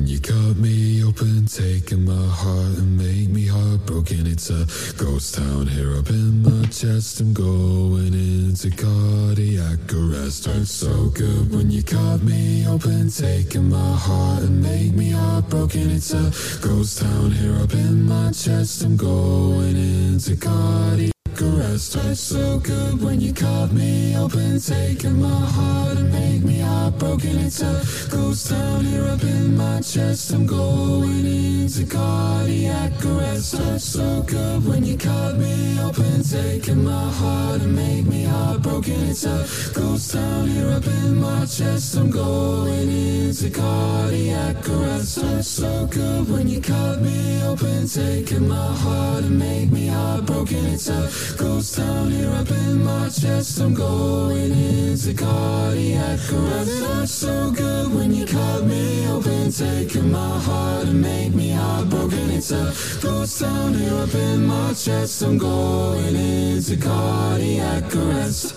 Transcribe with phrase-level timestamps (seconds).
[0.00, 4.26] when you cut me open, taking my heart and make me heartbroken.
[4.26, 4.64] It's a
[4.96, 7.20] ghost town here up in my chest.
[7.20, 10.46] I'm going into cardiac arrest.
[10.46, 15.90] Hurts so good when you cut me open, taking my heart and make me heartbroken.
[15.90, 16.32] It's a
[16.66, 18.82] ghost town here up in my chest.
[18.82, 25.28] I'm going into cardiac arrest hurts so good when you cut me open Taking my
[25.28, 27.38] heart and make me heartbroken.
[27.38, 30.32] It's a ghost town here up in my chest.
[30.32, 33.56] I'm going into cardiac arrest.
[33.56, 39.00] Hurts so good when you cut me open Taking my heart and make me heartbroken.
[39.08, 41.96] It's a ghost town here up in my chest.
[41.96, 45.20] I'm going into cardiac arrest.
[45.20, 50.66] Hurts so good when you cut me open Taking my heart and make me heartbroken.
[50.66, 53.60] It's a Ghost town here up in my chest.
[53.60, 56.82] I'm going into cardiac arrest.
[56.82, 62.30] Hurts so good when you cut me open, taking my heart and make me heartbroken.
[62.30, 62.72] It's a
[63.02, 65.22] ghost town here up in my chest.
[65.22, 68.54] I'm going into cardiac arrest.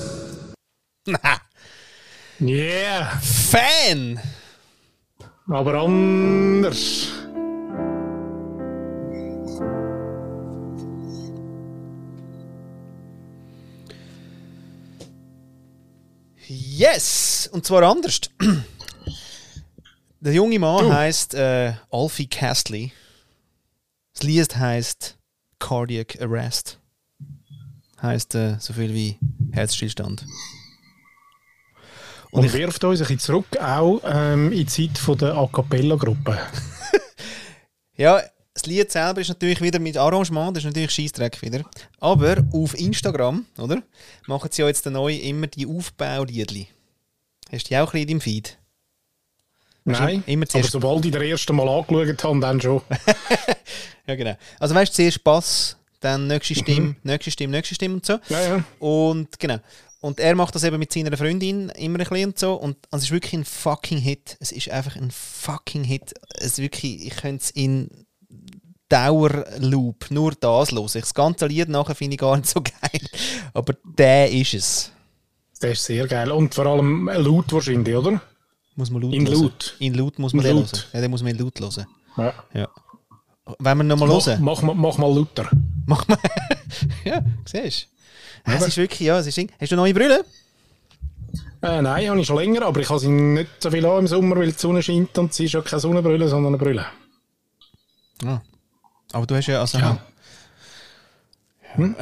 [2.40, 4.20] Yeah, Fan!
[5.48, 7.23] aber anders.
[16.76, 17.48] Yes!
[17.52, 18.22] Und zwar anders.
[20.20, 22.92] Der junge Mann heißt äh, Alfie Castley.
[24.14, 25.18] Das Lied heißt
[25.60, 26.80] Cardiac Arrest.
[28.02, 29.20] Heißt äh, so viel wie
[29.52, 30.26] Herzstillstand.
[32.32, 36.40] Und wirft uns ein bisschen zurück, auch ähm, in die Zeit von der A Cappella-Gruppe.
[37.96, 38.24] Ja,
[38.64, 41.64] das Lied selber ist natürlich wieder mit Arrangement, das ist natürlich Scheissdreck wieder.
[42.00, 43.84] Aber auf Instagram, oder?
[44.26, 46.68] Machen sie ja jetzt neu immer die Aufbauliedli.
[47.52, 48.58] Hast du die auch ein bisschen in deinem Feed?
[49.86, 52.82] Nein, immer aber sobald ich das erste Mal angeschaut habe, dann schon.
[54.06, 54.36] Ja, genau.
[54.60, 58.20] Also weißt du, zuerst Bass, dann nächste Stimme, nächste Stimme, nächste Stimme und so.
[58.28, 58.64] Ja, ja.
[58.80, 59.60] Und genau.
[60.02, 62.56] Und er macht das eben mit seiner Freundin immer ein bisschen und so.
[62.56, 64.36] Und es ist wirklich ein fucking Hit.
[64.42, 66.14] Es ist einfach ein fucking Hit.
[66.36, 67.90] Es ist wirklich, ich könnte es in
[68.94, 70.90] Dauerloop nur das hören.
[70.94, 73.02] Das ganze Lied nachher finde ich gar nicht so geil.
[73.54, 74.92] Aber der ist es.
[75.60, 76.32] Das ist sehr geil.
[76.32, 78.22] Und vor allem laut wahrscheinlich, oder?
[78.76, 79.42] Muss man laut In hören.
[79.44, 79.76] laut.
[79.80, 80.72] In laut muss man In den laut.
[80.74, 80.86] hören.
[80.94, 81.86] Ja, den muss man in laut hören.
[82.18, 82.34] Ja.
[82.54, 82.68] Ja.
[83.60, 84.42] Wenn wir nochmal Mach, hören.
[84.44, 85.50] mach, mal- mach mal lauter.
[85.86, 86.18] Mach mal.
[87.06, 87.88] ja, siehst
[88.46, 88.52] du.
[88.52, 89.40] Es ist wirklich, ja, es ist.
[89.60, 90.24] Hast du neue Brille?
[91.62, 94.08] Äh, nein, habe ich schon länger, aber ich habe sie nicht so viel an im
[94.08, 96.86] Sommer, weil die Sonne scheint und sie ist ja keine Sonnenbrille, sondern eine Brille.
[98.26, 98.42] Ah.
[99.14, 99.78] Aber du hast ja, also.
[99.78, 100.00] Ja.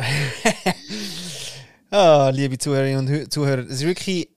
[1.92, 4.30] ah, liebe Zuhörerinnen und Hö- Zuhörer, es ist wirklich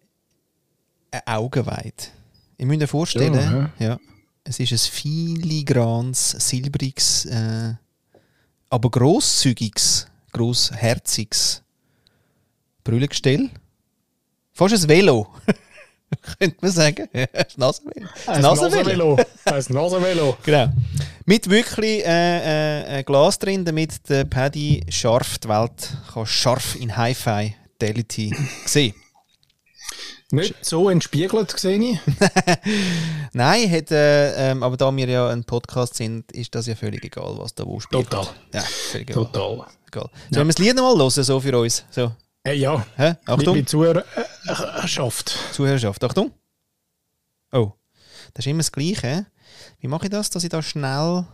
[1.10, 2.12] ein Augenweit.
[2.56, 3.98] Ich müsst euch vorstellen, ja,
[4.44, 7.74] es ist ein filigranes, silbriges, äh,
[8.70, 11.62] aber grosszügiges, grossherziges
[12.82, 13.50] Brillengestell.
[14.52, 15.32] Fast ein Velo.
[16.38, 17.08] Könnte man sagen.
[17.14, 18.08] ein Nasenvelo.
[18.26, 19.16] Ein Nasenvelo.
[19.44, 20.36] Ein Nasenvelo.
[20.44, 20.72] Genau.
[21.26, 26.96] Mit wirklich äh, äh, Glas drin, damit der Paddy scharf die Welt kann scharf in
[26.96, 27.54] Hi-Fi
[27.84, 28.34] Fidelity
[28.66, 28.94] sehen.
[30.30, 31.98] Nicht so entspiegelt, sehe ich.
[33.32, 37.04] Nein, hat, äh, ähm, aber da wir ja ein Podcast sind, ist das ja völlig
[37.04, 38.10] egal, was da wo spielt.
[38.10, 38.26] Total.
[38.52, 39.26] Ja, völlig egal.
[39.26, 39.66] Total.
[39.86, 40.10] egal.
[40.30, 41.84] Sollen wir das Lied nochmal hören, so für uns?
[41.90, 42.12] So,
[42.46, 43.16] Äh, ja, hä?
[43.24, 45.28] Achtung, liebe Zuhörerschaft.
[45.52, 46.30] Zuhörerschaft, Achtung.
[47.52, 47.72] Oh,
[48.34, 49.26] das ist immer das Gleiche.
[49.80, 51.24] Wie mache ich das, dass ich da schnell...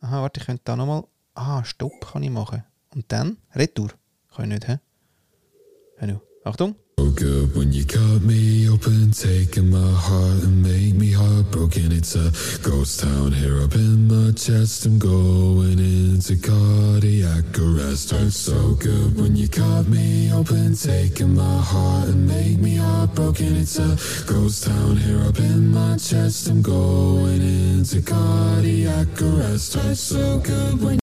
[0.00, 1.04] Aha, warte, ich könnte da nochmal...
[1.34, 2.62] Ah, Stopp kann ich machen.
[2.94, 3.90] Und dann Retour.
[4.34, 4.78] Kann ich nicht, hä?
[6.44, 6.76] Achtung.
[6.98, 11.92] So good when you cut me open, taking my heart and make me heartbroken.
[11.92, 12.32] It's a
[12.68, 14.84] ghost town here up in my chest.
[14.84, 18.10] I'm going into cardiac arrest.
[18.10, 23.54] Hurts so good when you cut me open, taking my heart and make me heartbroken.
[23.56, 26.48] It's a ghost town here up in my chest.
[26.48, 29.74] I'm going into cardiac arrest.
[29.74, 30.98] Hurts so good when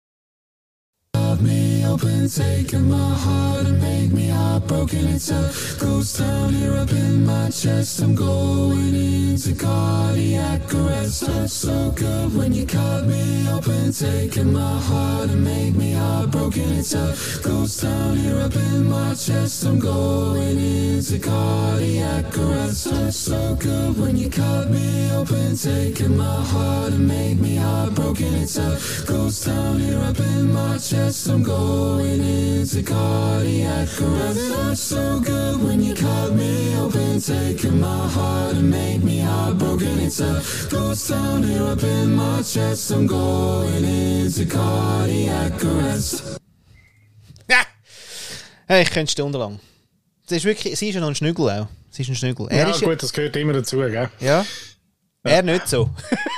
[1.92, 5.06] open, taking my heart and make me heartbroken.
[5.08, 8.00] It's a ghost town here up in my chest.
[8.00, 11.26] I'm going into cardiac arrest.
[11.26, 16.68] Hurts so good when you cut me open, taking my heart and make me heartbroken.
[16.80, 19.64] It's a ghost town here up in my chest.
[19.64, 22.88] I'm going into cardiac arrest.
[22.88, 28.34] Hurts so good when you cut me open, taking my heart and make me heartbroken.
[28.34, 31.28] It's a ghost town here up in my chest.
[31.28, 34.52] I'm going going into cardiac arrest.
[34.52, 39.98] Felt so good when you cut me open, taking my heart and make me heartbroken.
[40.00, 42.90] It's a ghost town here up in my chest.
[42.92, 46.38] I'm going into cardiac arrest.
[47.48, 47.62] Ja.
[48.68, 49.58] Hey, ich könnte stundenlang.
[50.26, 51.66] Das ist wirklich, sie ist ja noch ein Schnügel auch.
[51.90, 52.46] Sie ist ein Schnügel.
[52.48, 54.08] Er Ja, ist gut, das gehört immer dazu, gell?
[54.20, 54.46] Ja.
[55.24, 55.90] Er nicht so.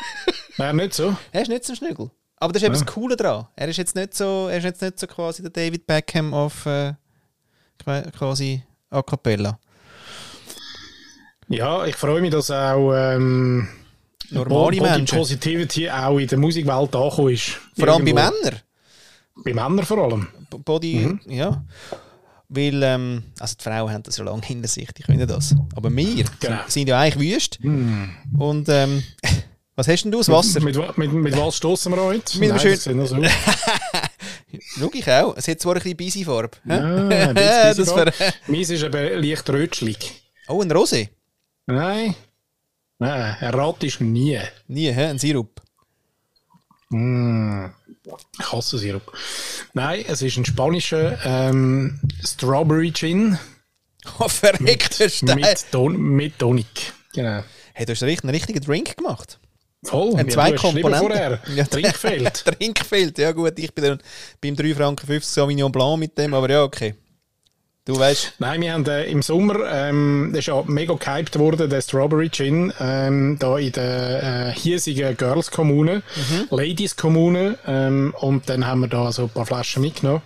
[0.59, 1.17] Nein, nicht so.
[1.33, 2.11] Er ist nicht so ein Schnügel.
[2.45, 3.47] Aber das ist eben das Coole daran.
[3.57, 6.67] Er ist jetzt nicht so, er ist jetzt nicht so quasi der David Beckham auf
[6.67, 6.93] äh,
[7.83, 9.59] qua- quasi a cappella.
[11.49, 13.69] Ja, ich freue mich, dass auch ähm,
[14.31, 15.19] Normale Menschen.
[15.19, 17.59] Positivity auch in der Musikwelt angekommen ist.
[17.79, 18.15] Vor allem bei Irgendwo.
[18.15, 18.61] Männern.
[19.45, 20.29] Bei Männern vor allem.
[20.51, 21.65] Body, ja.
[22.49, 25.55] Weil, ähm, also die Frauen haben das ja lange hinter sich, die können das.
[25.75, 26.27] Aber wir Genau.
[26.41, 27.59] sind, sind ja eigentlich wüst.
[27.63, 29.03] Und ähm,
[29.77, 30.61] was hast denn du, das Wasser?
[30.61, 32.39] Mit, mit, mit was stoßen wir heute?
[32.39, 33.17] Mit einem Nein, das sieht so.
[34.79, 35.37] Schau ich auch.
[35.37, 36.57] Es hat zwar ein bisschen busy Farbe.
[36.65, 38.13] Ja, ein bisschen Farbe.
[38.47, 40.23] Meins ist eben leicht rötschlig.
[40.49, 41.09] Oh, ein Rosé.
[41.67, 42.15] Nein.
[42.99, 44.39] Nein, erratest du nie.
[44.69, 45.07] Nie, hä?
[45.07, 45.61] ein Sirup.
[46.91, 47.67] Mm.
[48.39, 49.13] Ich hasse Sirup.
[49.73, 53.39] Nein, es ist ein spanischer ähm, Strawberry Gin
[54.19, 55.41] Oh, verreckter Stein.
[55.41, 56.93] mit, Ton mit Tonic.
[57.15, 57.43] Genau.
[57.73, 59.41] Hey, du hast einen richtigen Drink gemacht.
[59.85, 60.17] Voll.
[60.17, 61.39] Ein ja, zwei Komponenten.
[61.55, 61.65] Ja.
[61.65, 62.45] Trinkfeld.
[62.59, 63.99] Trinkfeld, ja gut, ich bin dann
[64.41, 66.95] beim 3 Franken 50 Sauvignon Blanc mit dem, aber ja, okay.
[67.87, 71.69] Du weißt, Nein, wir haben äh, im Sommer, ähm, das ist ja mega gehypt worden,
[71.69, 76.03] der Strawberry Gin, ähm, da in der äh, hiesigen Girls-Kommune,
[76.49, 80.23] Ladies-Kommune, ähm, und dann haben wir da so ein paar Flaschen mitgenommen.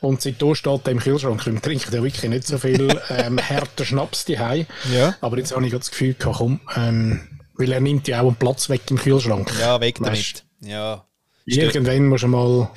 [0.00, 1.46] Und seitdem steht der im Kühlschrank.
[1.46, 4.66] Wir trinken ja wirklich nicht so viel ähm, härter Schnaps daheim.
[4.92, 5.14] Ja.
[5.20, 7.27] Aber jetzt habe ich das Gefühl gehabt, komm, ähm,
[7.58, 9.52] weil er nimmt ja auch einen Platz weg im Kühlschrank.
[9.60, 10.44] ja, weg damit.
[10.60, 11.04] Ja.
[11.44, 12.70] Irgendwann musst du mal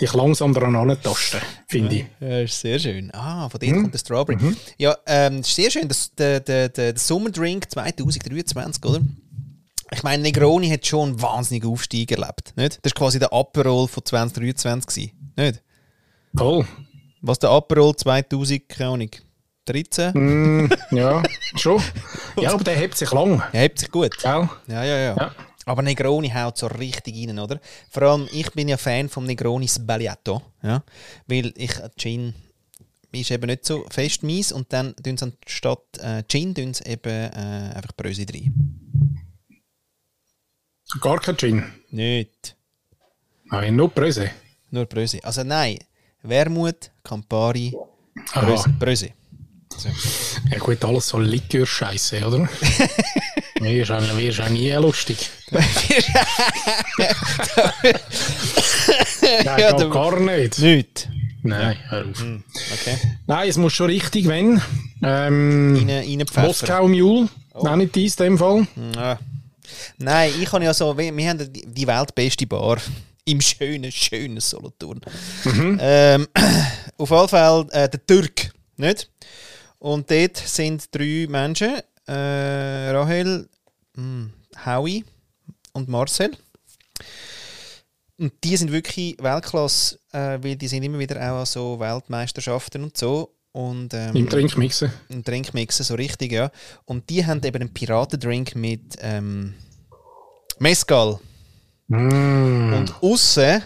[0.00, 2.04] dich langsam daran antasten, finde ich.
[2.20, 3.10] Ja, ist sehr schön.
[3.14, 4.56] Ah, von dir kommt der Strawberry.
[4.78, 5.88] Ja, ähm, ist sehr schön.
[5.88, 9.00] Das, der, der, der, der Sommerdrink 2023, oder?
[9.92, 12.54] Ich meine, Negroni hat schon einen wahnsinnigen Aufstieg erlebt.
[12.56, 12.78] Nicht?
[12.82, 14.86] Das war quasi der Aperol von 2023.
[15.12, 15.62] gewesen, Nicht?
[16.34, 16.66] Voll.
[17.20, 19.10] Was der Aperol 2000, keine Ahnung,
[19.66, 20.12] 13?
[20.14, 21.22] Mm, ja,
[21.56, 21.80] schon.
[22.40, 23.42] Ja, aber der hebt sich lang.
[23.52, 24.16] Er hebt sich gut.
[24.18, 24.48] Gell?
[24.66, 25.16] Ja, ja, ja.
[25.16, 25.34] Ja.
[25.64, 27.60] Aber Negroni haut so richtig rein, oder?
[27.90, 30.82] Vor allem, ich bin ja Fan vom Negroni Sbagliato, ja?
[31.26, 32.34] Weil ich äh, Gin
[33.12, 36.84] ist eben nicht so fest mies und dann tun sie anstatt äh, Gin tun sie
[36.86, 38.52] eben äh, einfach Bröse rein.
[41.00, 41.64] Gar kein Gin.
[41.90, 42.56] Nicht.
[43.44, 44.30] Nein, nur Bröse.
[44.70, 45.22] Nur Bröse.
[45.22, 45.78] Also nein,
[46.22, 47.76] Wermut, Campari.
[48.78, 49.12] Bröse.
[50.50, 52.48] Ja gut, alles so Likör-Scheiße, oder?
[53.90, 55.30] Auch, mir ist auch nie lustig.
[55.50, 55.64] Nein,
[59.44, 60.58] Ja, gar nicht.
[60.58, 61.08] Nicht.
[61.42, 62.24] Nein, hör auf.
[62.72, 62.96] Okay.
[63.26, 64.60] Nein, es muss schon richtig, wenn.
[65.02, 66.46] Ähm, Rein, reinpfeffern.
[66.46, 67.28] Moskau Mule,
[67.62, 68.66] nenne ich dies in dem Fall.
[68.96, 69.18] Ja.
[69.98, 72.78] Nein, ich habe ja so, wir wir haben die weltbeste Bar
[73.24, 75.00] im schönen, schönen Solothurn.
[75.80, 76.28] Ähm,
[76.98, 79.08] auf jeden Fall äh, der Türk, nicht?
[79.82, 83.48] Und dort sind drei Menschen, äh, Rahel,
[83.96, 84.28] mh,
[84.64, 85.04] Howie
[85.72, 86.30] und Marcel.
[88.16, 92.84] Und die sind wirklich Weltklasse, äh, weil die sind immer wieder auch an so Weltmeisterschaften
[92.84, 93.34] und so.
[93.50, 94.92] Und, ähm, Im Trinkmixen.
[95.10, 96.52] einen Drink mixen, so richtig, ja.
[96.84, 99.52] Und die haben eben einen Piratendrink mit ähm,
[100.60, 101.18] Mescal.
[101.88, 102.72] Mm.
[102.72, 103.64] Und aussen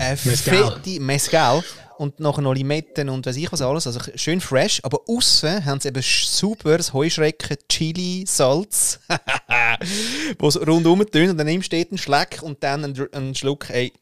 [0.00, 0.72] eine Mezcal.
[0.82, 1.62] fette Mescal
[1.98, 3.86] und nachher noch Limetten und weiß ich was alles.
[3.86, 9.00] Also schön fresh, aber außen haben sie eben super das Heuschrecken, Chili, Salz,
[10.38, 13.70] wo es rundum tönt und dann nimmst du einen Schleck und dann einen, Schluck.
[13.70, 13.92] Ey,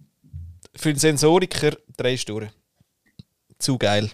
[0.75, 2.51] für den Sensoriker drehst du durch.
[3.59, 4.11] Zu geil.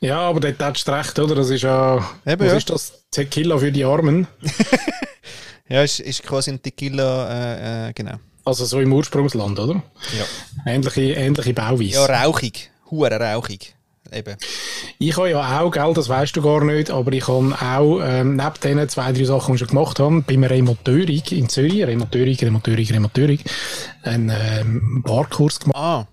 [0.00, 1.34] Ja, aber dort hast du recht, oder?
[1.34, 1.96] Das ist ja.
[2.24, 2.56] Eben, was ja.
[2.56, 2.92] ist das?
[3.10, 4.26] Tequila für die Armen.
[5.68, 8.16] Ja, ist, ist quasi ein Tequila, äh, äh, genau.
[8.48, 9.82] Also so im Ursprungsland, oder?
[10.16, 10.24] Ja.
[10.72, 11.90] Ähnliche, ähnliche Bauweise.
[11.92, 12.70] Ja, rauchig.
[12.90, 13.74] Hure rauchig.
[14.10, 14.36] Eben.
[14.98, 18.36] Ich habe ja auch, gell, das weißt du gar nicht, aber ich habe auch, ähm,
[18.36, 22.42] neben den zwei, drei Sachen, die ich schon gemacht habe, beim Remonteurig in Zürich, Remonteurig,
[22.42, 23.44] Remonteurig, Remonteurig,
[24.02, 26.06] einen ähm, Barkurs gemacht, Ah,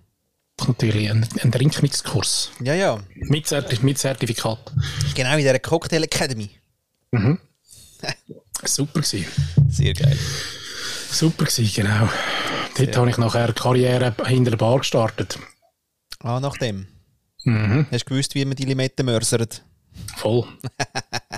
[0.68, 2.52] natürlich, einen, einen Trinkmixkurs.
[2.62, 3.00] ja, ja.
[3.16, 4.74] Mit, Zertif mit Zertifikat.
[5.14, 6.50] Genau in dieser Cocktail Academy.
[8.66, 9.26] Super gewesen.
[9.70, 10.18] Sehr geil.
[11.16, 12.10] Super gewesen, genau.
[12.78, 15.40] Dort habe ich nachher eine Karriere hinter der Bar gestartet.
[16.20, 16.88] Ah, nach dem.
[17.46, 17.88] Mhm.
[17.90, 19.64] Hast du gewusst, wie man die Limetten mörsert?
[20.18, 20.46] Voll.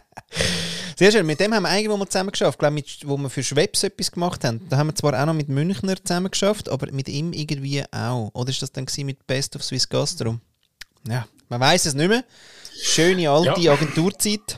[0.98, 2.58] Sehr schön, mit dem haben wir eigentlich mal zusammen geschafft.
[2.58, 5.36] Glaube, mit, wo wir für Schwebs etwas gemacht haben, da haben wir zwar auch noch
[5.36, 8.32] mit Münchner zusammen geschafft, aber mit ihm irgendwie auch.
[8.34, 10.40] Oder ist das dann mit Best of Swiss Gastro?
[11.08, 12.24] Ja, man weiß es nicht mehr.
[12.82, 13.74] Schöne alte ja.
[13.74, 14.58] Agenturzeit.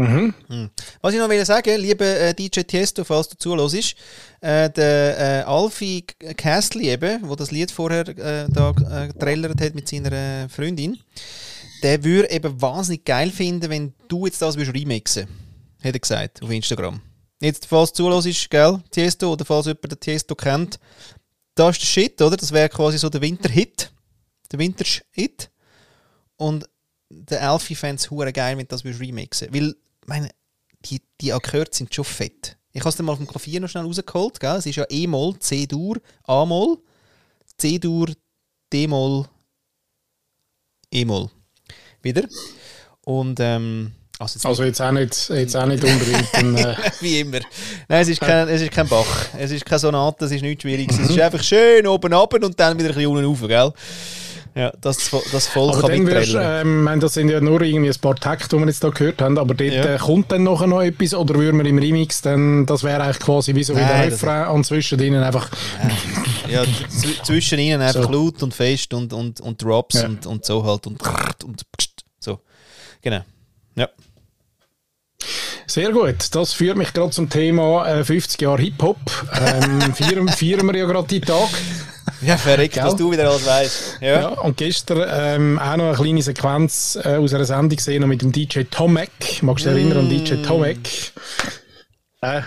[0.00, 0.34] Mhm.
[0.48, 0.70] Hm.
[1.02, 3.94] Was ich noch will sagen, liebe äh, DJ Tiesto, falls du zuhörst,
[4.40, 9.74] äh, der äh, Alfie Castly eben, wo das Lied vorher äh, da äh, getrellert hat
[9.74, 10.98] mit seiner Freundin,
[11.82, 15.28] der würde eben wahnsinnig geil finden, wenn du jetzt das würdest remixen
[15.82, 17.00] hat er gesagt auf Instagram.
[17.40, 20.78] Jetzt, falls du zuhörst, gell, Tiesto, oder falls jemand den Tiesto kennt,
[21.54, 22.36] das ist der Shit, oder?
[22.36, 23.90] Das wäre quasi so der Winterhit.
[24.52, 25.50] Der Winterhit.
[26.36, 26.68] Und
[27.10, 29.74] der Alfie fände es geil, wenn du das remixen Weil
[30.06, 30.30] meine,
[30.86, 32.56] die, die Akkorde sind schon fett.
[32.72, 34.38] Ich habe es dann mal vom Klavier noch schnell rausgeholt.
[34.38, 34.56] Gell?
[34.56, 36.78] Es ist ja E-Moll, C-Dur, A-Moll,
[37.58, 38.08] C-Dur,
[38.72, 39.26] D-Moll,
[40.92, 41.30] E-Moll.
[42.02, 42.24] Wieder.
[43.04, 47.20] Und, ähm, also jetzt, also jetzt, auch nicht, jetzt auch nicht unbedingt ein, äh Wie
[47.20, 47.40] immer.
[47.88, 49.28] Nein, es ist, kein, es ist kein Bach.
[49.36, 50.98] Es ist keine Sonate, es ist nichts Schwieriges.
[50.98, 53.72] Es ist einfach schön oben ab und dann wieder ein bisschen unten rauf, gell?
[54.54, 58.16] Ja, das, das Volk aber kann wirst, ähm, Das sind ja nur irgendwie ein paar
[58.16, 59.94] Takte, die wir jetzt hier gehört haben, aber dort ja.
[59.94, 63.20] äh, kommt dann nachher noch etwas oder würden wir im Remix dann, das wäre eigentlich
[63.20, 65.48] quasi wie so wie der Refrain und zwischen ihnen einfach...
[66.48, 66.64] Ja,
[67.22, 68.10] zwischen ihnen einfach so.
[68.10, 70.06] laut und fest und, und, und Drops ja.
[70.06, 71.00] und, und so halt und,
[71.44, 71.62] und
[72.18, 72.40] so.
[73.02, 73.20] Genau.
[73.76, 73.88] Ja.
[75.66, 76.34] Sehr gut.
[76.34, 78.98] Das führt mich gerade zum Thema äh, 50 Jahre Hip-Hop.
[79.32, 81.48] Ähm, feiern, feiern wir ja gerade die Tag.
[82.22, 83.98] Ja, verrückt, was du wieder alles weißt.
[84.00, 84.20] Ja.
[84.20, 84.28] ja.
[84.28, 88.32] und gestern ähm, auch noch eine kleine Sequenz äh, aus einer Sendung gesehen, mit dem
[88.32, 89.42] DJ Tomek.
[89.42, 89.92] Magst du dich mm.
[89.92, 91.12] erinnern an DJ Tomek?
[92.22, 92.42] Äh,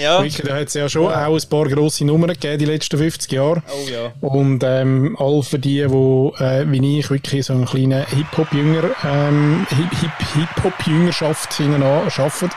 [0.00, 0.22] ja.
[0.22, 1.26] Wirklich, da hat es ja schon ja.
[1.26, 3.62] auch ein paar grosse Nummern gegeben, die letzten 50 Jahre.
[3.68, 4.12] Oh ja.
[4.26, 9.66] Und ähm, all für die, die äh, wie ich wirklich so einen kleinen Hip-Hop-Jünger, ähm,
[10.34, 12.50] Hip-Hop-Jüngerschaft hinten arbeiten,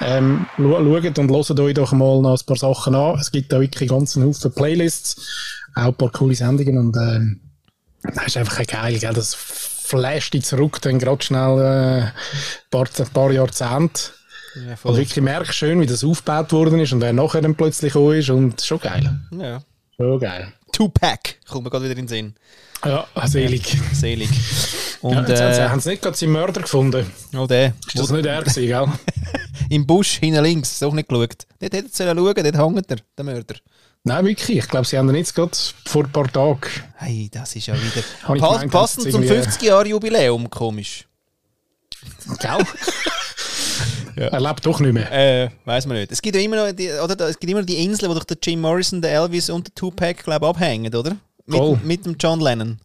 [0.00, 3.16] ähm, schaut und hört euch doch mal noch ein paar Sachen an.
[3.20, 8.28] Es gibt da wirklich ganz Haufen Playlists auch ein paar coole Sendungen und äh, das
[8.28, 9.12] ist einfach geil, gell?
[9.12, 12.12] das flasht dich zurück, dann gerade schnell äh, ein,
[12.70, 14.12] paar, ein paar Jahrzehnte.
[14.54, 14.74] Ja.
[14.82, 18.18] Und wirklich merkst schön, wie das aufgebaut worden ist und wer nachher dann plötzlich gekommen
[18.18, 19.20] ist und schon geil.
[19.38, 19.62] Ja.
[19.96, 20.52] Schon geil.
[20.72, 22.34] Tupac, kommt mir gerade wieder in den Sinn.
[22.84, 23.74] Ja, selig.
[23.74, 24.30] Ja, selig.
[25.02, 27.06] Und, ja, jetzt äh, haben sie nicht gerade seinen Mörder gefunden.
[27.36, 27.74] Oh, der.
[27.86, 28.86] Ist das nicht er gewesen, gell?
[29.70, 31.46] Im Busch, hinten links, ist auch nicht geschaut.
[31.58, 33.54] Dort hätte er schauen dort hängt er, der Mörder.
[34.04, 34.58] Nein, wirklich.
[34.58, 36.60] Ich glaube, sie haben ihn jetzt gerade vor ein paar Tagen.
[36.96, 38.02] Hey, das ist ja wieder.
[38.22, 41.06] Pa gemeint, passend zum 50-Jahr-Jubiläum, komisch.
[42.38, 42.58] Gell?
[44.16, 44.28] ja.
[44.28, 45.12] Er lebt doch nicht mehr.
[45.12, 46.12] Äh, weiß man nicht.
[46.12, 48.38] Es gibt ja immer noch die, oder, es gibt immer die Insel, wo doch der
[48.42, 51.16] Jim Morrison, der Elvis und der Tupac, glaube abhängen, oder?
[51.44, 52.80] Mit, mit, dem John Lennon.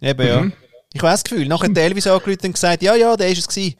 [0.00, 0.50] Eben, mhm.
[0.50, 0.56] ja.
[0.92, 1.48] Ich weiß das Gefühl.
[1.48, 3.76] Nachher hat der Elvis angerufen und gesagt, ja, ja, der ist es gewesen.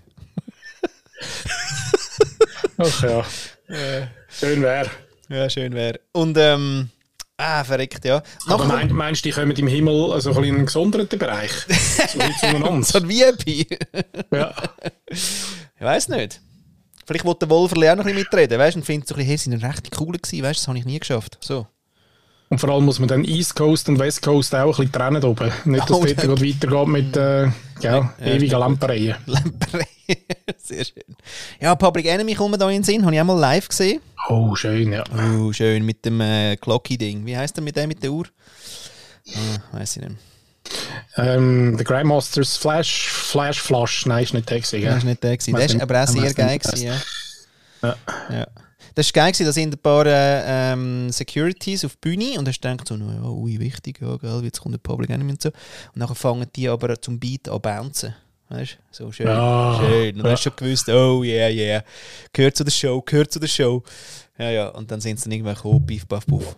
[2.78, 3.24] Ach ja.
[3.66, 4.08] Äh.
[4.28, 4.90] Schön wäre.
[5.28, 6.00] Ja, schön wäre.
[6.12, 6.90] Und, ähm,
[7.36, 8.22] ah, verreckt, ja.
[8.46, 11.52] Aber mein, meinst du, die kommen im Himmel also ein in einen gesonderten Bereich?
[11.52, 12.82] so wie zueinander?
[12.84, 13.80] so ein VIP?
[14.30, 14.54] ja.
[15.10, 16.40] Ich weiß nicht.
[17.06, 19.18] Vielleicht wollte der Wolfer auch noch ein bisschen mitreden, weißt du, und findet so ein
[19.18, 21.38] bisschen, hey, sind recht cool gewesen, weißt du, das habe ich nie geschafft.
[21.40, 21.66] So.
[22.54, 25.24] Und vor allem muss man dann East Coast und West Coast auch ein bisschen trennen
[25.24, 25.50] oben.
[25.64, 27.48] Nicht, dass oh, es dort weitergeht mit äh,
[27.80, 29.16] ja, ewigen Lampereien.
[29.26, 29.88] Lampereien,
[30.62, 31.02] sehr schön.
[31.60, 34.00] Ja, Public Enemy kommen da in den Sinn, habe ich auch mal live gesehen.
[34.28, 35.02] Oh, schön, ja.
[35.36, 37.26] Oh, schön, mit dem äh, Clocky-Ding.
[37.26, 38.26] Wie heißt der mit dem mit der Uhr?
[39.34, 40.16] Ah, weiß ich nicht.
[41.16, 44.80] Ähm, der Grandmasters Flash, Flash Flash, nein, ist nicht der gewesen.
[44.80, 44.96] Ja?
[44.96, 45.56] ist nicht der gewesen.
[45.56, 47.02] Der ist aber auch sehr geil gewesen, ja.
[47.82, 47.96] ja.
[48.30, 48.46] ja.
[48.94, 52.62] Das war geil, da sind ein paar äh, ähm, Securities auf die Bühne und hast
[52.62, 55.50] gedacht so, oh, ui, wichtig, ja, gell, jetzt kommt der Public Enemy und so.
[55.94, 58.14] Und dann fangen die aber zum Beat an bouncen.
[58.54, 59.04] Weißt du?
[59.04, 59.26] So schön.
[59.26, 59.80] Ja.
[59.80, 60.16] schön.
[60.16, 61.84] Und dann hast du schon gewusst, oh yeah, yeah.
[62.32, 63.82] Gehört zu der Show, gehört zu der Show.
[64.36, 66.56] Ja, ja, und dann sind sie dann irgendwann gekommen, piff, paff, puff.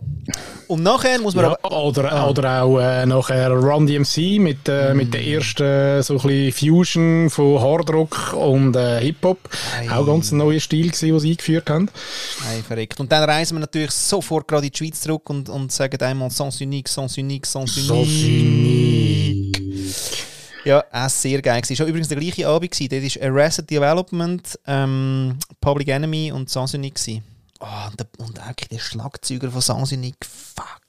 [0.66, 1.86] Und nachher muss man ja, aber...
[1.86, 2.28] Oder, ah.
[2.30, 4.96] oder auch äh, nachher Run DMC mit, äh, mm.
[4.96, 9.38] mit der ersten so ein Fusion von Hardrock und äh, Hip-Hop.
[9.90, 11.90] Auch ganz ein neuer Stil gewesen, den sie eingeführt haben.
[12.48, 12.98] Ei, verrückt.
[12.98, 16.30] Und dann reisen wir natürlich sofort gerade in die Schweiz zurück und, und sagen einmal
[16.30, 17.88] Sans Unique, Sans Unique, Sans Unique.
[17.88, 19.25] Sans Unique.
[20.66, 21.62] Ja, auch sehr geil.
[21.62, 22.78] Es war übrigens der gleiche Abend.
[22.80, 26.98] Dort war Arrested Development, ähm, Public Enemy und Sans Unique.
[27.60, 30.80] Oh, und, der, und auch der Schlagzeuger von Sansinik, fuck.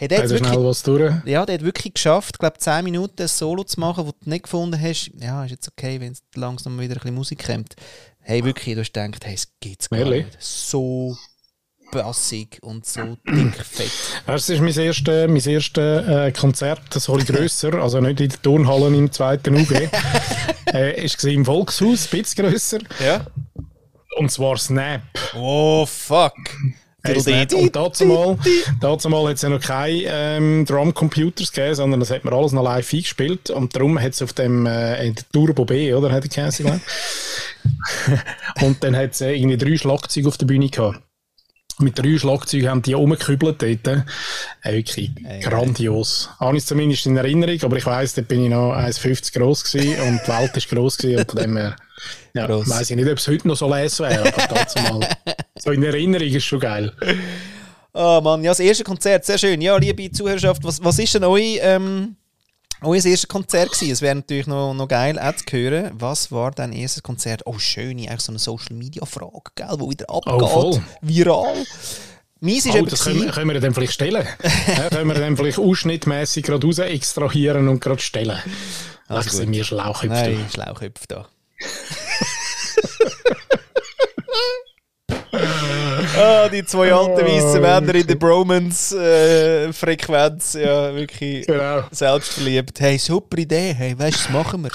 [0.00, 1.12] Hey, der hat wirklich, was durch.
[1.24, 4.44] Ja, der hat wirklich geschafft, glaube 10 Minuten ein Solo zu machen, das du nicht
[4.44, 5.10] gefunden hast.
[5.18, 7.74] Ja, ist jetzt okay, wenn es langsam wieder ein bisschen Musik kommt.
[8.20, 10.36] Hey, wirklich, du hast gedacht, hey, es geht's gar nicht.
[10.38, 11.18] So
[11.90, 13.90] bassig und so dick fett.
[14.26, 18.42] Das ist mein erstes, mein erstes äh, Konzert, das ein grösser, also nicht in den
[18.42, 19.72] Turnhallen im zweiten UG.
[20.66, 22.78] äh, war im Volkshaus, ein bisschen grösser.
[23.04, 23.26] Ja.
[24.16, 25.02] Und zwar Snap.
[25.36, 26.34] Oh, fuck.
[27.04, 27.52] Hey, Snap.
[27.54, 28.36] Und dazu mal,
[28.80, 32.52] dazu mal hat es ja noch keine ähm, Drum-Computers gegeben, sondern das hat man alles
[32.52, 33.50] noch live eingespielt.
[33.50, 36.10] Und darum hat es auf dem äh, Turbo B, oder?
[36.10, 36.52] Hat er
[38.62, 41.00] Und dann hat es äh, irgendwie drei Schlagzeuge auf der Bühne gehabt
[41.80, 44.04] mit drei Schlagzeugen haben die rumgekübelt dort.
[44.62, 46.30] Äh, wirklich hey, grandios.
[46.40, 50.00] Habe ich zumindest in Erinnerung, aber ich weiss, da bin ich noch 1,50 groß gewesen
[50.02, 51.76] und die Welt ist groß gewesen und von dem her,
[52.34, 55.08] ja, weiss ich nicht, ob es heute noch so lesen wäre, aber dazu mal,
[55.58, 56.92] so in Erinnerung ist schon geil.
[57.92, 59.60] Oh Mann, ja, das erste Konzert, sehr schön.
[59.60, 62.16] Ja, liebe Zuhörerschaft, was, was ist denn euer, ähm,
[62.82, 63.92] euer erstes Konzert gewesen?
[63.92, 65.90] Es wäre natürlich noch, noch geil, auch zu hören.
[65.94, 67.42] Was war dein erstes Konzert?
[67.46, 70.42] Oh, schön, eigentlich so eine Social-Media-Frage, gell, die wieder abgeht.
[70.42, 70.80] Oh.
[71.00, 71.64] Viral.
[72.40, 74.24] Meins ist oh, das können, können wir dann vielleicht stellen.
[74.68, 78.38] ja, können wir dann vielleicht ausschnittmäßig gerade raus extrahieren und gerade stellen.
[79.08, 80.14] Also sind wir Schlauchhüpfe.
[80.14, 81.28] Nein, Schlauchhüpfe da.
[86.18, 90.54] ah, die zwei alten weißen Männer in der Bromance-Frequenz.
[90.54, 91.84] Äh, ja, wirklich genau.
[91.90, 92.80] selbstverliebt.
[92.80, 93.74] Hey, super Idee.
[93.76, 94.70] Hey, weißt du, das machen wir.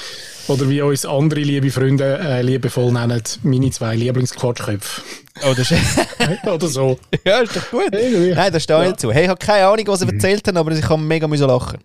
[0.48, 5.00] Oder wie uns andere liebe Freunde äh, liebevoll nennen, meine zwei Lieblingsquatschköpfe.
[5.42, 5.80] Oh, das ist
[6.46, 6.98] Oder so.
[7.24, 7.90] Ja, ist doch gut.
[7.92, 8.90] Nein, da stehe ich ja.
[8.90, 9.10] dazu.
[9.12, 11.78] Hey, ich habe keine Ahnung, was sie erzählt haben, aber ich kann mega lachen.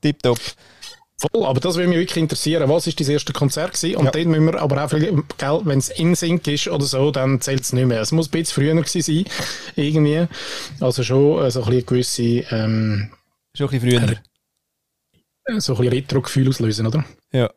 [0.00, 0.38] Tipptopp.
[1.20, 2.68] Voll, aber das würde mich wirklich interessieren.
[2.68, 3.96] Was ist das erste Konzert gewesen?
[3.96, 4.10] Und ja.
[4.12, 7.72] dann müssen wir aber auch, wenn es in Sync ist oder so, dann zählt es
[7.72, 8.00] nicht mehr.
[8.00, 9.24] Es muss ein bisschen früher gewesen sein,
[9.74, 10.26] irgendwie.
[10.78, 12.22] Also schon äh, so ein bisschen gewisse...
[12.54, 13.10] Ähm,
[13.52, 15.60] schon ein bisschen früher.
[15.60, 17.04] So ein bisschen Retro-Gefühl auslösen, oder?
[17.32, 17.50] Ja.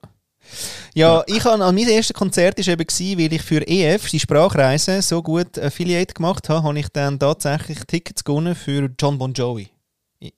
[0.96, 4.20] Ja, ich habe an mein erstes Konzert war eben, gewesen, weil ich für EF, die
[4.20, 9.32] Sprachreise, so gut Affiliate gemacht habe, habe ich dann tatsächlich Tickets gewonnen für John Bon
[9.32, 9.70] Jovi.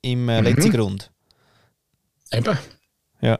[0.02, 0.46] Im äh, mhm.
[0.46, 1.10] letzten Grund.
[2.30, 2.58] Eben.
[3.24, 3.38] Ja.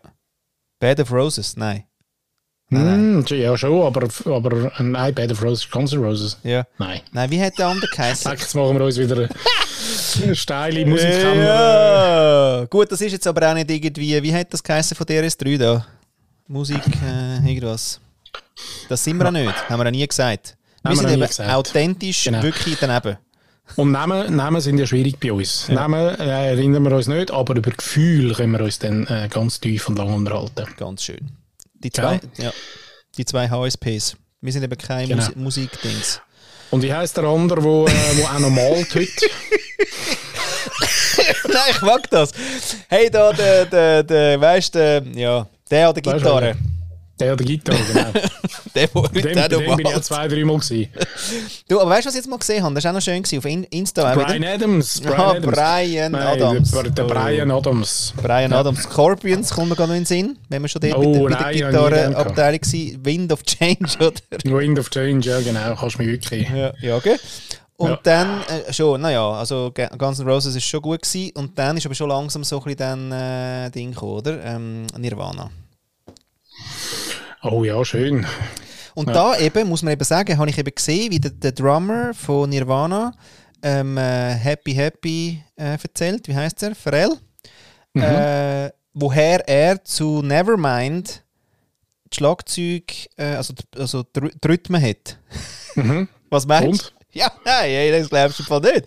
[0.80, 1.84] Bed of Roses, nein.
[2.70, 6.38] Nein, mm, ja, schon, aber, aber äh, nein, Bed of Roses, Guns N' Roses.
[6.42, 6.64] Ja.
[6.78, 7.02] Nein.
[7.12, 8.30] Nein, wie hat der andere geheißen?
[8.32, 9.28] Jetzt machen wir uns wieder
[10.22, 11.10] eine steile Musik.
[11.10, 12.64] Ja.
[12.70, 15.86] Gut, das ist jetzt aber auch nicht irgendwie, wie hat das geheißen von DRS3 da?
[16.48, 18.00] Musik, äh, irgendwas.
[18.88, 20.56] Das sind wir ja nicht, haben wir auch nie gesagt.
[20.82, 21.50] Wir sind eben gesagt.
[21.50, 22.42] authentisch genau.
[22.42, 23.18] wirklich daneben.
[23.76, 25.66] Und Namen, Namen sind ja schwierig bei uns.
[25.68, 25.74] Ja.
[25.74, 29.58] Namen äh, erinnern wir uns nicht, aber über Gefühl können wir uns dann äh, ganz
[29.58, 30.66] tief und lang unterhalten.
[30.76, 31.30] Ganz schön.
[31.74, 32.52] Die zwei, ja.
[33.16, 34.16] die zwei HSPs.
[34.40, 35.24] Wir sind eben kein genau.
[35.24, 36.20] Mus Musikdings.
[36.70, 39.26] Und wie heisst der andere, der wo, äh, wo auch noch malt heute?
[41.48, 42.32] Nein, ich mag das.
[42.88, 46.56] Hey, da, der, der, der weißt du, ja, der hat die Gitarre.
[47.20, 48.10] Der die Gitarre, genau.
[48.74, 50.88] der, der heute dem, auch noch bin ich ja zwei, drei Mal gewesen.
[51.68, 52.74] Du, aber weißt du, was ich jetzt mal gesehen habe?
[52.74, 54.14] Das war auch noch schön gewesen, auf Insta.
[54.14, 54.52] Brian wieder.
[54.54, 55.00] Adams.
[55.00, 55.46] Brian ah, Adams.
[55.46, 56.70] Brian Nein, Adams.
[56.72, 57.50] Der, der Brian.
[57.52, 58.14] Adams.
[58.20, 58.58] Brian ja.
[58.58, 58.82] Adams.
[58.82, 61.52] Scorpions kommt mir gerade noch in den Sinn, wenn wir schon dort oh, mit der,
[61.52, 63.04] der Gitarrenabteilung waren.
[63.04, 64.58] Wind of Change, oder?
[64.58, 65.76] Wind of Change, ja genau.
[65.76, 66.48] Kannst du mich wirklich...
[66.50, 67.16] Ja, ja okay.
[67.76, 68.00] Und ja.
[68.02, 71.32] dann äh, schon, naja, also Guns N' Roses ist schon gut gewesen.
[71.34, 74.44] Und dann ist aber schon langsam so ein bisschen dann äh, Ding gekommen, oder?
[74.44, 75.50] Ähm, Nirvana.
[77.44, 78.26] Oh ja, schön.
[78.94, 79.12] Und ja.
[79.12, 82.48] da eben, muss man eben sagen, habe ich eben gesehen, wie der, der Drummer von
[82.48, 83.12] Nirvana
[83.62, 86.26] ähm, äh, Happy Happy äh, erzählt.
[86.26, 86.74] Wie heißt er?
[86.74, 87.16] Pharrell.
[87.92, 88.02] Mhm.
[88.02, 91.22] Äh, woher er zu Nevermind
[92.08, 92.84] das Schlagzeug,
[93.16, 95.18] äh, also, also die Rhythmen hat.
[95.74, 96.08] Mhm.
[96.30, 96.94] Was meinst du?
[97.16, 98.86] Ja, nein, das glaubst du voll nicht.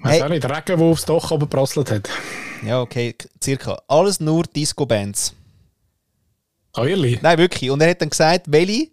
[0.00, 0.22] Weiß hey.
[0.22, 2.08] auch nicht, Regen, der aufs Dach aber hat.
[2.64, 3.82] Ja, okay, circa.
[3.88, 5.34] Alles nur Disco-Bands.
[6.76, 7.22] Oh, ehrlich?
[7.22, 7.70] Nein, wirklich.
[7.70, 8.88] Und er hat dann gesagt, welche.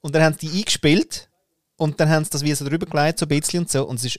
[0.00, 1.28] Und dann haben sie die eingespielt.
[1.76, 3.86] Und dann haben sie das wie so drüber gelegt, so ein bisschen und so.
[3.86, 4.18] Und es ist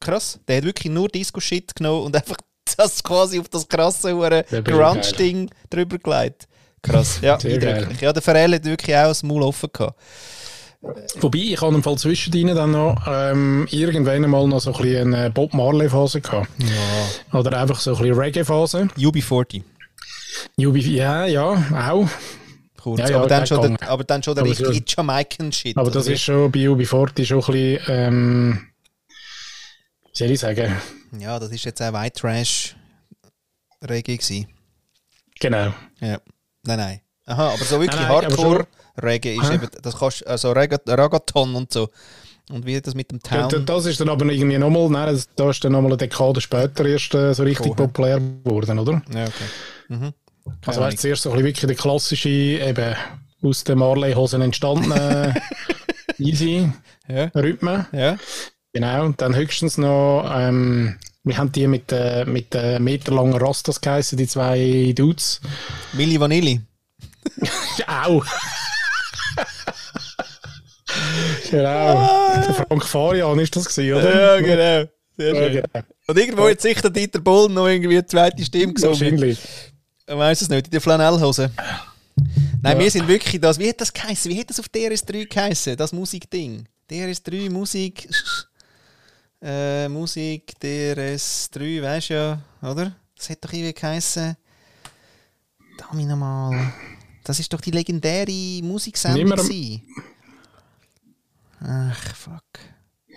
[0.00, 0.40] krass.
[0.48, 2.36] Der hat wirklich nur Disco-Shit genommen und einfach
[2.76, 6.48] das quasi auf das krasse Grunge-Ding drüber gelegt.
[6.82, 8.00] Krass, ja, eindrücklich.
[8.00, 10.00] Ja, der Pharrell hat wirklich auch das Maul offen gehabt.
[11.20, 15.14] Wobei, ich habe im Fall zwischendrin dann noch ähm, irgendwann einmal noch so ein bisschen
[15.14, 16.48] eine Bob Marley-Phase gehabt.
[16.58, 17.38] Ja.
[17.38, 18.88] Oder einfach so ein bisschen Reggae-Phase.
[18.96, 19.62] UB40.
[20.58, 21.42] UB, ja, ja,
[21.90, 22.08] auch.
[22.80, 25.76] Kurz, ja, ja, aber, dann schon der, aber dann schon der richtige so, Jamaican-Shit.
[25.76, 28.66] Aber das ist schon bei UB40 schon ein bisschen, ähm,
[29.08, 30.74] wie soll ich sagen?
[31.18, 32.76] Ja, das ist jetzt auch White Trash
[33.82, 34.46] Reggae gewesen.
[35.38, 35.74] Genau.
[36.00, 36.20] Ja.
[36.64, 37.00] Nein, nein.
[37.26, 38.66] Aha, aber so wirklich Hardcore
[39.02, 39.54] Reggae ist Hä?
[39.56, 41.90] eben, das kannst, also Ragaton und so.
[42.50, 43.48] Und wie das mit dem Town...
[43.50, 46.84] Ja, das ist dann aber irgendwie nochmal, nein, das ist dann nochmal eine Dekade später
[46.84, 49.02] erst äh, so richtig oh, populär geworden, oder?
[49.14, 49.44] Ja, okay.
[49.90, 50.14] Mhm.
[50.64, 52.94] Also weißt, zuerst so ein wirklich der klassische, eben
[53.42, 55.34] aus den Marley-Hosen entstandene
[56.18, 56.70] easy
[57.08, 57.24] ja.
[57.34, 57.86] Rhythmen.
[57.92, 58.16] Ja.
[58.72, 63.80] Genau, und dann höchstens noch, ähm, wir haben die mit, äh, mit äh, meterlangen Rastas
[63.80, 65.40] geheißen, die zwei Dudes.
[65.92, 66.60] Milli Vanilli.
[67.86, 68.22] Au!
[71.50, 72.42] Genau.
[72.46, 74.36] Der Frank Farian ist das gewesen, oder?
[74.36, 74.90] Ja, genau.
[75.16, 75.54] Sehr schön.
[75.54, 75.84] Ja, genau.
[76.06, 79.00] Und irgendwo hat sich der Dieter Bohlen noch irgendwie eine zweite Stimme gesungen.
[79.00, 79.38] Wahrscheinlich.
[80.06, 81.50] Ich weiß es nicht, in der Flanellhose.
[82.62, 83.58] Nein, wir sind wirklich das.
[83.58, 84.30] Wie hat das geheißen?
[84.30, 85.76] Wie hat das auf DRS3 geheißen?
[85.76, 86.66] Das Musikding.
[86.90, 88.08] DRS3 Musik.
[89.42, 92.94] Äh, Musik, DRS3, weißt du ja, oder?
[93.16, 94.36] Das hat doch irgendwie geheißen.
[95.78, 96.74] Dami nochmal.
[97.24, 99.22] Das ist doch die legendäre Musiksendung.
[101.62, 102.44] Ach, fuck.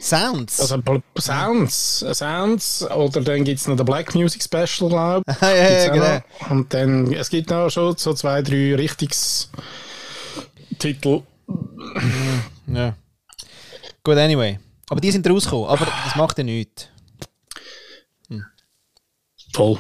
[0.04, 0.60] Sounds.
[0.60, 0.84] Also
[1.18, 5.36] Sounds, Sounds, oder dann gibt es noch den Black Music Special, glaube ich.
[5.42, 6.16] ja, ja, genau.
[6.16, 6.52] noch.
[6.52, 11.22] Und dann, es gibt noch schon so zwei, drei Richtungstitel.
[12.68, 12.96] Ja.
[14.04, 14.60] Gut, anyway.
[14.90, 15.70] Aber die sind rausgekommen.
[15.70, 16.90] Aber das macht ja nichts.
[19.54, 19.78] Voll.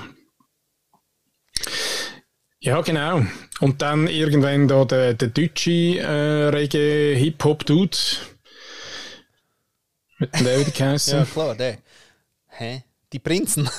[2.60, 3.26] Ja, genau.
[3.60, 7.98] Und dann irgendwann da der, der deutsche äh, Reggae-Hip-Hop-Dude.
[10.32, 11.20] Mit dem geheißen.
[11.20, 11.78] Ja, klar, der.
[12.48, 12.84] Hä?
[13.12, 13.70] Die Prinzen.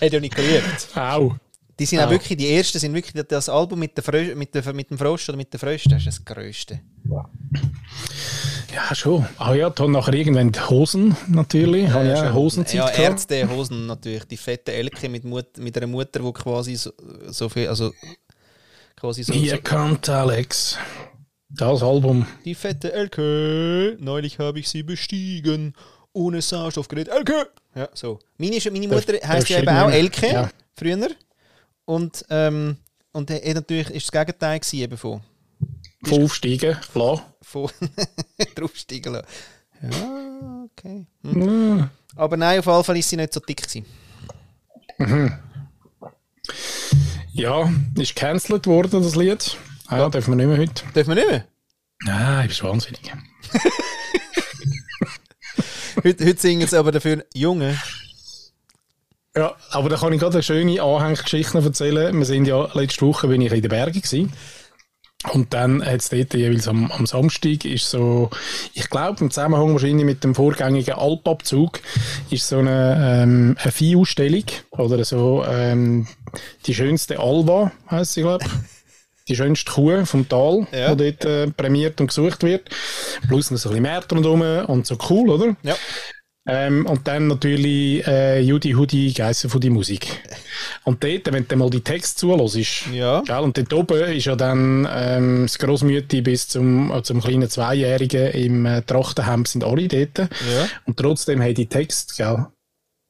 [0.00, 0.88] Hat ja nicht geliebt.
[0.94, 1.36] Auch.
[1.78, 2.10] Die sind auch Ah.
[2.10, 5.28] wirklich, die ersten sind wirklich das Album mit, der Frö mit, der, mit dem Frost
[5.28, 6.80] oder mit der Fröste, das ist das Größte.
[8.72, 9.26] Ja, schon.
[9.38, 11.90] Ah ja, dann nachher irgendwann die Hosen, natürlich.
[11.90, 12.88] Habe ich auch eine Hosenzeit Ja.
[12.90, 14.24] Ärzte, Hosen natürlich.
[14.24, 16.92] Die fette Elke mit, Mut, mit einer Mutter, die quasi so,
[17.26, 17.92] so viel, also
[18.96, 20.78] quasi so, Hier so kommt Alex.
[21.56, 22.26] Das Album.
[22.44, 25.74] Die fette Elke, neulich habe ich sie bestiegen,
[26.12, 27.08] ohne Sauerstoffgerät.
[27.08, 27.48] Elke!
[27.74, 28.18] Ja, so.
[28.38, 30.50] Meine, meine Mutter heisst ja eben auch Elke, Ja.
[30.76, 31.08] früher.
[31.84, 32.76] Und, ähm,
[33.12, 35.20] und hat natürlich ist das Gegenteil gewesen, eben von,
[36.04, 36.76] Von Aufsteigen.
[36.94, 37.22] Lassen.
[37.42, 37.70] von
[38.56, 39.26] draufsteigen lassen.
[39.82, 41.06] Ja, okay.
[41.22, 41.88] Hm.
[42.16, 43.84] Aber nein, auf jeden Fall ist sie nicht so dick gewesen.
[47.32, 49.56] Ja, ist gecancelt worden, das Lied.
[49.88, 50.82] Ah, ja, dürfen wir nicht mehr heute.
[50.94, 51.44] Dürfen wir nicht mehr?
[52.04, 53.12] Nein, du bist wahnsinnig.
[56.02, 57.78] Heute, heute singen sie aber dafür Junge.
[59.36, 62.16] Ja, aber da kann ich gerade eine schöne Anhänggeschichte erzählen.
[62.18, 64.32] Wir sind ja, letzte Woche bin ich in den Bergen gewesen.
[65.32, 68.28] Und dann hat es dort jeweils am, am Samstag ist so,
[68.74, 71.80] ich glaube im Zusammenhang wahrscheinlich mit dem vorgängigen Alpabzug,
[72.28, 76.06] ist so eine, ähm, eine Viehausstellung oder so ähm,
[76.66, 78.50] die schönste Alva, heisst sie, glaube ich.
[79.28, 80.94] Die schönste Kuh vom Tal, Ja.
[80.94, 82.68] die dort äh, prämiert und gesucht wird.
[83.26, 85.56] Plus noch so ein bisschen Märkte rundherum und so cool, oder?
[85.62, 85.74] Ja.
[86.46, 90.06] Ähm, und dann natürlich äh, Judy Hudi Geissen von die Musik.
[90.84, 93.22] Und dort, wenn du mal die Text zulässt, Ja.
[93.22, 97.48] gell, und dort oben ist ja dann ähm, das Grossmütti bis zum, äh, zum kleinen
[97.48, 100.18] Zweijährigen im äh, Trachtenhemd sind alle dort.
[100.18, 100.68] Ja.
[100.84, 102.44] Und trotzdem haben die Text, gell,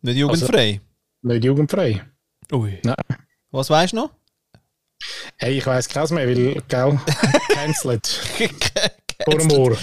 [0.02, 0.80] Nicht jugendfrei.
[1.22, 2.04] nicht jugendfrei.
[2.52, 2.78] Ui.
[2.84, 2.94] Nein.
[3.50, 4.10] Was weißt du noch?
[5.36, 6.98] Hey, ich weiss keins mehr, weil, gell,
[7.54, 8.06] cancelled.
[9.24, 9.76] Vor dem Ohr.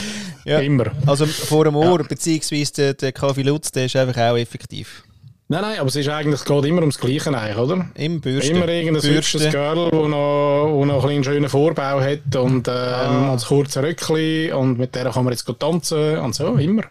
[0.46, 0.60] Ja.
[0.60, 0.92] Immer.
[1.06, 5.04] Also vor dem Ohr, beziehungsweise der, der Kaffee Lutz, der ist einfach auch effektiv.
[5.48, 7.86] Nein, nein, aber es ist eigentlich, geht immer ums Gleiche eigentlich, oder?
[7.96, 8.56] Im Bürsten.
[8.56, 12.74] Immer irgendein hübsches Girl, das noch, wo noch ein einen schönen Vorbau hat und, ähm,
[12.74, 13.34] Ah.
[13.34, 16.84] und kurze Röckchen und mit der kann man jetzt gut tanzen und so, immer.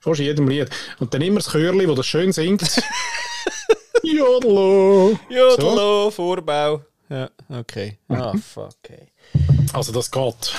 [0.00, 0.68] Fast jedem Lied.
[0.98, 2.62] Und dann immer das Chörli, das das schön singt.
[4.02, 5.18] Jodlo!
[5.28, 6.80] Jodelo, Vorbau.
[7.10, 7.98] Ja, okay.
[8.08, 9.08] Ah, fuck, okay.
[9.72, 10.52] Also das geht.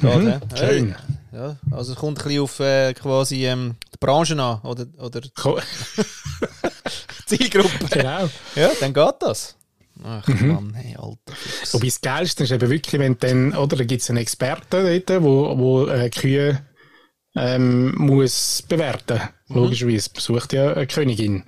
[0.00, 0.40] Geht, Mhm, hä?
[0.54, 0.94] schön.
[0.94, 0.94] Hey.
[1.32, 5.20] Ja, also es kommt ein bisschen auf äh, quasi ähm, die Branche an, oder, oder
[7.26, 7.86] Zielgruppe.
[7.90, 8.28] genau.
[8.54, 9.56] Ja, dann geht das.
[10.04, 10.48] Ach Mhm.
[10.48, 11.72] Mann, hey, alter Fuchs.
[11.74, 15.22] Wobei das Geilste ist eben wirklich, wenn dann, oder, da gibt es einen Experten dort,
[15.22, 16.62] wo, wo äh, Kühe
[17.34, 19.20] ähm, muss bewerten.
[19.48, 21.44] Logischerweise besucht ja eine Königin.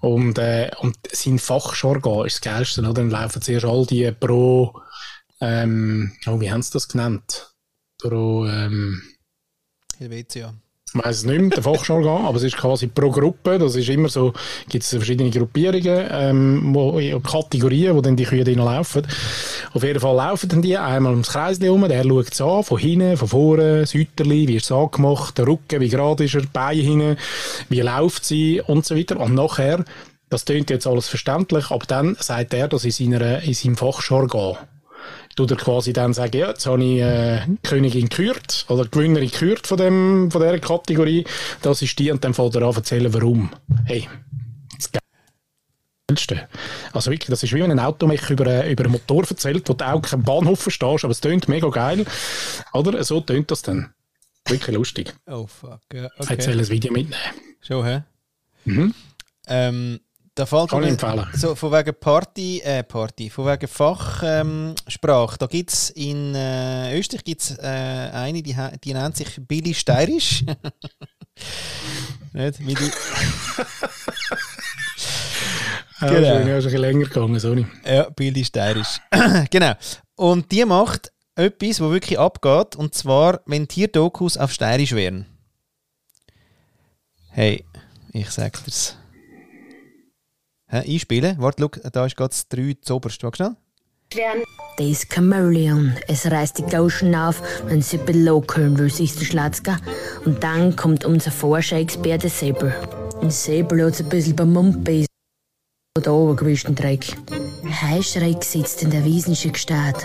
[0.00, 2.94] Und, äh, und sein Fachjargon ist das Geilste, oder?
[2.94, 4.80] Dann laufen zuerst all die pro,
[5.40, 7.52] ähm, oh, wie haben sie das genannt?
[7.98, 9.02] Pro, ähm,
[9.98, 10.54] Helvetia.
[10.92, 13.88] Ich weiß es nicht mehr, der Fachjargon, aber es ist quasi pro Gruppe, das ist
[13.88, 14.32] immer so,
[14.68, 19.06] gibt es verschiedene Gruppierungen, ähm, wo, Kategorien, wo dann die Kühe drin laufen.
[19.72, 22.78] Auf jeden Fall laufen dann die einmal ums Kreis herum, der schaut es an, von
[22.78, 26.42] hinten, von vorne, das Hüterli, wie ist es angemacht, der Rücken, wie gerade ist er,
[26.42, 27.16] die Beine hinten,
[27.68, 29.20] wie läuft sie und so weiter.
[29.20, 29.84] Und nachher,
[30.28, 34.56] das klingt jetzt alles verständlich, aber dann sagt er das in, seiner, in seinem Fachjargon
[35.36, 39.30] tut er quasi dann sagen, ja, jetzt habe ich äh, die Königin gekürt oder Gewinnerin
[39.30, 41.24] gekürt von, dem, von dieser Kategorie.
[41.62, 43.50] Das ist die und dann fängt er an erzählen, warum.
[43.84, 44.08] Hey,
[44.76, 44.90] das
[46.08, 46.48] Geilste.
[46.92, 49.68] Also wirklich, das ist wie wenn ein Auto mich über, äh, über einen Motor erzählt,
[49.68, 52.04] wo du auch keinen Bahnhof verstehst, aber es tönt mega geil.
[52.72, 53.02] Oder?
[53.04, 53.94] So tönt das dann.
[54.46, 55.14] Wirklich lustig.
[55.26, 56.34] Oh fuck, ja, Okay.
[56.34, 57.22] Jetzt soll ein Video mitnehmen.
[57.60, 58.02] Schon, hä?
[58.64, 58.94] Mhm.
[59.46, 60.00] Ähm,
[60.40, 61.26] Da fällt Kann ich mir- empfehlen.
[61.34, 65.36] So, von wegen Party, äh, Party, von wegen Fachsprache, ähm, Sprache.
[65.36, 70.42] da gibt es in äh, Österreich gibt's, äh, eine, die, die nennt sich Billy Steirisch.
[72.32, 72.58] Nicht?
[72.66, 72.90] Wie die,
[76.00, 76.38] Ja, Genau.
[76.38, 77.66] schön, ja, ist ein bisschen länger gegangen, sorry.
[77.84, 78.98] ja, Billy Steirisch.
[79.50, 79.72] genau.
[80.16, 85.26] Und die macht etwas, wo wirklich abgeht, und zwar, wenn Tierdokus auf Steirisch wären.
[87.28, 87.62] Hey,
[88.14, 88.96] ich sag dir's.
[90.72, 91.34] Hä, einspielen?
[91.38, 93.24] Warte, schau, da ist gerade das 3 zu oberst.
[93.24, 94.44] Warte schnell.
[94.78, 95.96] Ist Chameleon.
[96.06, 99.78] Es reißt die Gauschen auf, wenn sie below hören will, sich der Schlatzka.
[100.24, 102.72] Und dann kommt unser Forscherexperte Säbel.
[103.20, 105.06] Und Säbel hat ein bisschen beim Mund beißen.
[105.98, 107.16] Oder obergewischten Dreck.
[107.82, 109.96] Heischreck sitzt in der Wiesenschen Gestalt.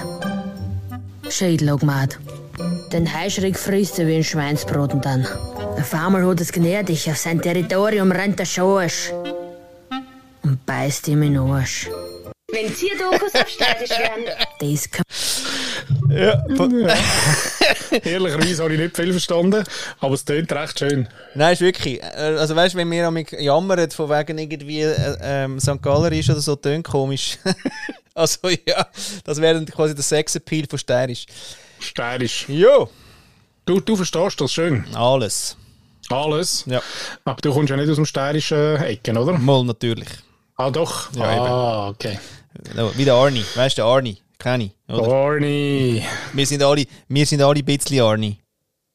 [1.30, 2.17] Schädelogmat.
[2.91, 5.28] Den Heischreck frisst er wie ein Schweinsbraten dann.
[5.78, 9.12] Auf einmal hat es gnädig, auf sein Territorium rennt der Schorsch.
[10.65, 11.89] Beißt ihm in den Arsch.
[12.51, 14.25] Wenn Tierdokus auf Steirisch wären,
[14.62, 14.89] Der ist
[16.10, 16.43] Ja,
[18.04, 19.63] Ehrlicherweise habe ich nicht viel verstanden,
[19.99, 21.08] aber es klingt recht schön.
[21.34, 22.01] Nein, ist wirklich.
[22.04, 22.06] äh,
[22.38, 25.82] Also weißt du, wenn wir amig jammern, von wegen irgendwie äh, ähm, St.
[25.82, 27.38] Galler ist oder so, tönt komisch.
[28.13, 28.88] also ja,
[29.23, 31.25] das wäre dann quasi der Sexappeal von Steirisch.
[31.80, 32.45] Steirisch.
[32.47, 32.89] Jo!
[33.65, 34.86] Du, du verstehst das schön.
[34.93, 35.58] Alles.
[36.10, 36.63] Alles.
[36.67, 36.82] Ja.
[37.25, 39.34] Aber du kommst ja nicht aus dem steirischen Ecken, oder?
[39.39, 40.08] Mal natürlich.
[40.58, 41.13] Ah, doch.
[41.13, 42.18] Ja, ah, okay.
[42.76, 43.44] No, Wie der Arnie.
[43.56, 44.22] Weißt du, der Arnie?
[44.39, 44.72] Kenn ich.
[44.88, 45.06] Oder?
[45.41, 48.39] Wir, sind alle, wir sind alle ein bisschen Arnie.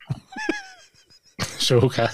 [1.58, 2.08] Schon, okay.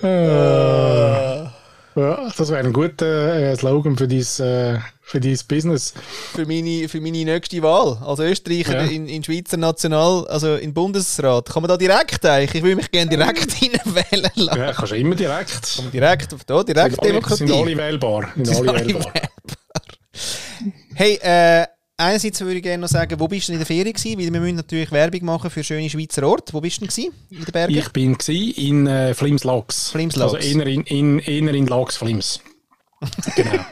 [0.02, 1.48] äh,
[1.98, 5.94] ja, das wäre ein guter äh, Slogan für dein, äh, für dein Business.
[6.34, 7.98] Für meine, für meine nächste Wahl.
[8.04, 8.90] Als Österreicher Ja.
[8.90, 11.48] in, in Schweizer National, also im Bundesrat.
[11.50, 12.54] Kann man da direkt eigentlich?
[12.54, 14.58] Ich will mich gerne direkt hineinwählen lassen.
[14.60, 15.92] Ja, kannst du immer direkt.
[15.92, 17.42] Direkt, da, Sind Direktdemokratie.
[17.44, 18.28] alle, sind alle wählbar.
[18.36, 19.12] Sind alle alle wählbar.
[20.94, 21.66] Hey, äh,
[21.98, 24.18] einerseits würde ich gerne noch sagen, wo bist du in der Ferien gewesen?
[24.18, 26.52] Weil wir müssen natürlich Werbung machen für schöne Schweizer Orte.
[26.54, 27.12] Wo bist du denn?
[27.30, 27.74] In den Bergen?
[27.76, 29.90] Ich bin in äh, Flims Lax.
[29.90, 30.34] Flims Lax.
[30.34, 32.40] Also eher in, in, eher in Lax Flims.
[33.36, 33.64] Genau.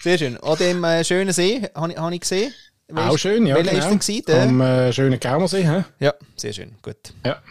[0.00, 0.36] Sehr schön.
[0.38, 2.54] An dem äh, schönen See habe ich, hab ich gesehen.
[2.88, 3.56] Welch- Auch schön, ja.
[3.56, 3.90] Welcher genau.
[3.90, 4.48] ist denn gewesen?
[4.48, 5.64] Am äh, schönen Gaumersee.
[5.66, 5.84] hä?
[6.00, 6.70] Ja, sehr schön.
[6.80, 6.96] Gut.
[7.24, 7.42] Ja.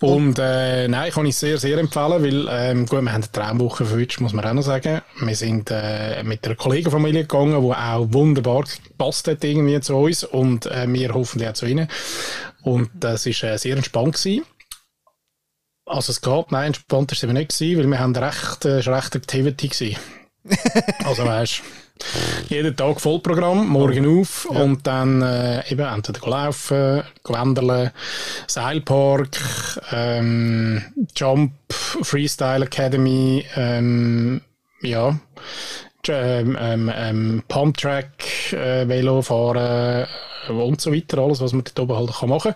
[0.00, 3.84] Und äh, nein, kann ich sehr, sehr empfehlen, weil ähm, gut, wir haben eine Traumwoche
[3.84, 5.00] verwünscht, muss man auch noch sagen.
[5.20, 10.22] Wir sind äh, mit einer Kollegenfamilie gegangen, die auch wunderbar gepasst hat irgendwie zu uns
[10.22, 11.88] und äh, wir hoffentlich auch zu ihnen.
[12.62, 14.44] Und das ist äh, sehr entspannt gewesen.
[15.84, 18.86] Also es geht, nein, entspannt ist es eben nicht gewesen, weil wir haben recht, äh,
[18.86, 19.96] war recht Activity gewesen.
[21.04, 21.62] Also weißt
[22.48, 27.90] jeden Tag Vollprogramm, morgen auf und dann äh, eben entweder laufen, go wandeln,
[28.46, 29.36] Seilpark,
[29.92, 30.82] ähm,
[31.16, 34.40] Jump, Freestyle Academy, ähm,
[34.80, 35.18] ja,
[36.08, 40.06] ähm, ähm, ähm, Pumptrack, äh, Velo fahren
[40.48, 42.54] äh, und so weiter, alles, was man dort oben halt kann machen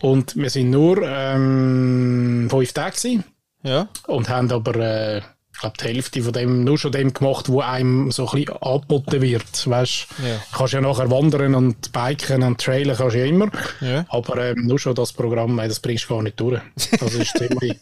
[0.00, 3.24] Und wir sind nur ähm, fünf Tage gewesen
[3.62, 3.88] Ja.
[4.06, 5.20] und haben aber äh,
[5.58, 8.56] ich glaube, die Hälfte von dem, nur schon dem gemacht, wo einem so ein bisschen
[8.62, 9.66] angeboten wird.
[9.68, 10.40] Weißt, Ja.
[10.56, 13.50] kannst ja nachher wandern und biken und trailen kannst du ja immer.
[13.80, 14.06] Ja.
[14.08, 16.60] Aber ähm, nur schon das Programm, äh, das bringst du gar nicht durch.
[17.00, 17.76] Das ist ziemlich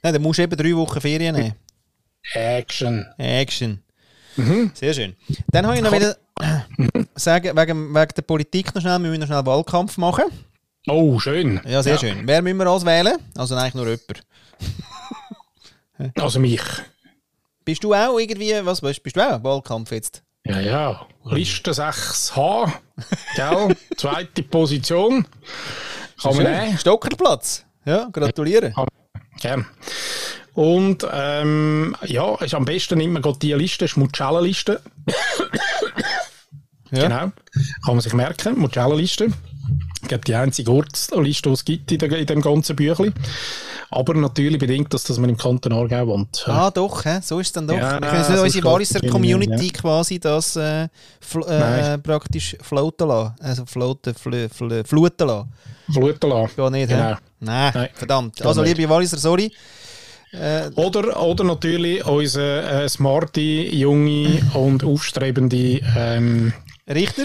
[0.00, 1.54] Nein, dann musst du eben drei Wochen Ferien nehmen.
[2.34, 3.04] Action.
[3.18, 3.82] Action.
[4.36, 4.70] Mhm.
[4.74, 5.16] Sehr schön.
[5.50, 6.16] Dann habe ich noch wieder
[7.16, 10.24] sagen, wegen, wegen der Politik noch schnell, wir müssen noch schnell Wahlkampf machen.
[10.86, 11.60] Oh, schön.
[11.68, 12.18] Ja, sehr schön.
[12.26, 13.16] Wer müssen wir auswählen?
[13.36, 14.22] Also eigentlich nur jemand.
[16.16, 16.62] Also mich.
[17.68, 20.22] Bist du auch irgendwie, was bist, bist du auch Wahlkampf jetzt?
[20.46, 21.06] Ja, ja.
[21.26, 22.72] Liste 6H.
[23.36, 23.76] Gell?
[23.98, 25.26] Zweite Position.
[26.18, 26.78] Kann man nehmen.
[26.78, 27.66] Stockerplatz.
[27.84, 28.72] Ja, gratuliere.
[29.38, 29.66] Gern.
[30.54, 34.80] Und ähm, ja, ist am besten immer gerade die Liste, ist Mucella-Liste.
[36.90, 37.02] Ja.
[37.02, 37.18] Genau.
[37.18, 37.32] Kann
[37.84, 39.26] man sich merken, Mucella-Liste.
[40.00, 43.12] Ich glaube, die einzige Ortsliste, die es gibt in, der, in dem ganzen Büchlein.
[43.90, 46.44] Aber natürlich bedingt das, dass man im Kanton Aargau wohnt.
[46.46, 47.20] Ah, doch, hä?
[47.22, 47.76] so ist es dann doch.
[47.76, 49.72] Ja, wir können unsere Walliser Community ja.
[49.72, 50.88] quasi das äh,
[51.20, 53.34] fl äh, praktisch floaten lassen.
[53.40, 55.52] Also floaten, fl fl fluten lassen.
[55.90, 56.52] Fluten lassen.
[56.56, 57.16] Geht nicht, Genau.
[57.40, 57.88] Nein, Nein.
[57.94, 58.44] verdammt.
[58.44, 59.52] Also, liebe Walliser, sorry.
[60.74, 66.52] Oder, oder natürlich unsere äh, smarte, junge und aufstrebende ähm,
[66.86, 67.24] Richter?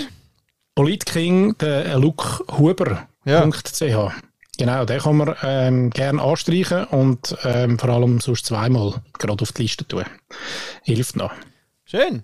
[0.76, 3.08] Politking, der äh, Luke Huber.
[3.26, 3.48] Ja.
[4.58, 9.52] Genau, den kann man ähm, gerne anstreichen und ähm, vor allem sonst zweimal gerade auf
[9.52, 10.04] die Liste tun.
[10.84, 11.34] Hilft noch.
[11.86, 12.24] Schön.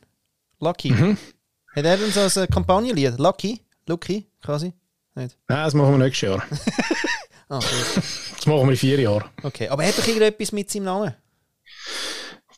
[0.59, 0.91] Lucky.
[0.91, 1.17] Mhm.
[1.75, 3.17] Hat er denn so ein Kampagnenlied?
[3.17, 3.61] Lucky?
[3.87, 4.73] Lucky, quasi?
[5.15, 5.37] Nicht.
[5.47, 6.43] Nein, das machen wir nächstes Jahr.
[7.51, 7.57] Ah.
[7.57, 9.23] Das machen wir in vier Jahren.
[9.41, 11.15] Okay, aber hat doch irgendetwas mit seinem Namen?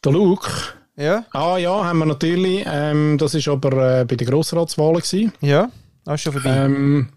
[0.03, 0.51] Der Luke.
[0.97, 1.23] Ja?
[1.31, 2.65] Ah ja, haben wir natürlich.
[2.67, 5.31] Ähm, das ist aber äh, bei den Grossratswahlen gewesen.
[5.39, 5.71] Ja?
[6.05, 6.49] Ah, ist schon vorbei.
[6.49, 7.07] Ähm,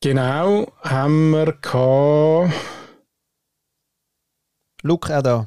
[0.00, 2.52] genau, haben wir gehabt.
[4.82, 5.46] Luke auch da.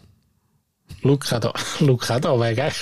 [1.01, 1.53] Luke auch da.
[1.79, 2.71] Luke auch da, wegen.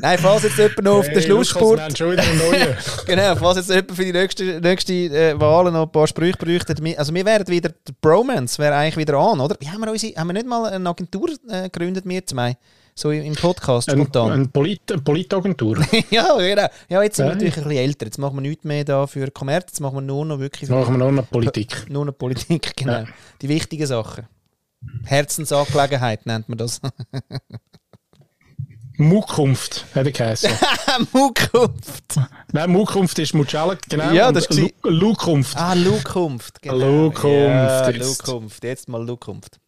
[0.00, 1.80] Nein, falls jetzt jemand noch auf den Schlussspurt...
[3.06, 6.74] Genau, falls jetzt jemand für die nächste, nächste äh, Wahlen noch ein paar Sprüche bräuchte.
[6.96, 9.56] Also wir wären wieder, der Bromance wäre eigentlich wieder an, oder?
[9.58, 12.56] Wie haben wir, unsere, haben wir nicht mal eine Agentur äh, gegründet, wir zwei?
[12.98, 14.32] So im Podcast spontan.
[14.32, 15.78] eine Polit eine Politagentur.
[16.10, 16.66] ja, genau.
[16.88, 18.06] Ja, jetzt sind wir natürlich ein bisschen älter.
[18.06, 20.94] Jetzt machen wir nichts mehr da für Kommerz, jetzt machen wir nur noch wirklich machen
[20.94, 21.88] wir noch eine Politik.
[21.88, 22.92] nur noch Politik, genau.
[22.92, 23.04] Ja.
[23.40, 24.26] Die wichtigen Sachen.
[25.04, 26.80] Herzensangelegenheit nennt man das.
[28.96, 30.50] Mukunft, hat er geheißen.
[31.12, 32.18] Mukunft.
[32.50, 34.10] Nein, Mukunft ist Mucella, genau.
[34.10, 35.56] Ja, das ist Lu Lukunft.
[35.56, 36.60] Ah, Lukunft.
[36.62, 36.74] Genau.
[36.76, 38.26] Lukunft, Ja, jetzt.
[38.26, 38.64] Lukunft.
[38.64, 39.60] Jetzt mal Lukunft.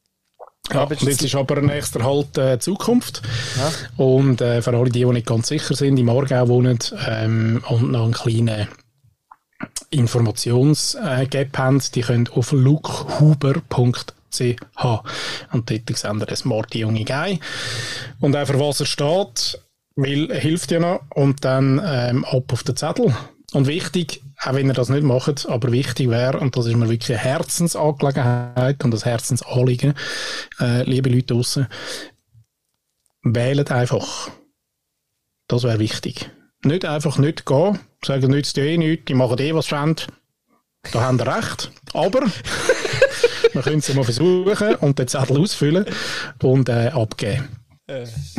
[0.73, 3.23] Ja, und jetzt ist aber nächster halt äh, Zukunft.
[3.57, 4.05] Ja.
[4.05, 7.91] Und äh, für alle, die, die nicht ganz sicher sind, im Aargau wohnen ähm, und
[7.91, 8.69] noch einen kleinen
[9.91, 13.61] Informationsgap haben, die können auf lukehuber.ch
[15.53, 17.41] und dort sehen wir den smarte junge Guy.
[18.21, 19.61] Und auch für was er steht,
[19.97, 23.15] weil er hilft ja noch und dann ähm, ab auf den Zettel.
[23.53, 26.89] Und wichtig, auch wenn ihr das nicht macht, aber wichtig wäre, und das ist mir
[26.89, 29.95] wirklich eine Herzensangelegenheit und das Herzensanliegen,
[30.59, 31.67] äh, liebe Leute draussen,
[33.23, 34.31] wählt einfach.
[35.47, 36.31] Das wäre wichtig.
[36.63, 40.07] Nicht einfach nicht gehen, sagen, nützt eh nichts, die machen eh was sie.
[40.93, 41.71] Da haben sie recht.
[41.93, 42.23] Aber
[43.53, 45.85] wir können es mal versuchen und den Zettel ausfüllen
[46.43, 47.60] und äh, abgeben.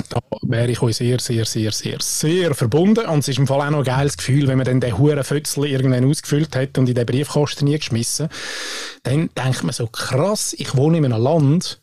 [0.10, 3.06] Da wäre ich euch sehr, sehr, sehr, sehr, sehr verbunden.
[3.06, 5.24] Und es ist im Fall auch noch ein geiles Gefühl, wenn man dann den huren
[5.24, 8.30] Fötzel irgendwann ausgefüllt hat und in den Briefkasten nie geschmissen.
[9.04, 11.82] Dann denkt man so, krass, ich wohne in einem Land,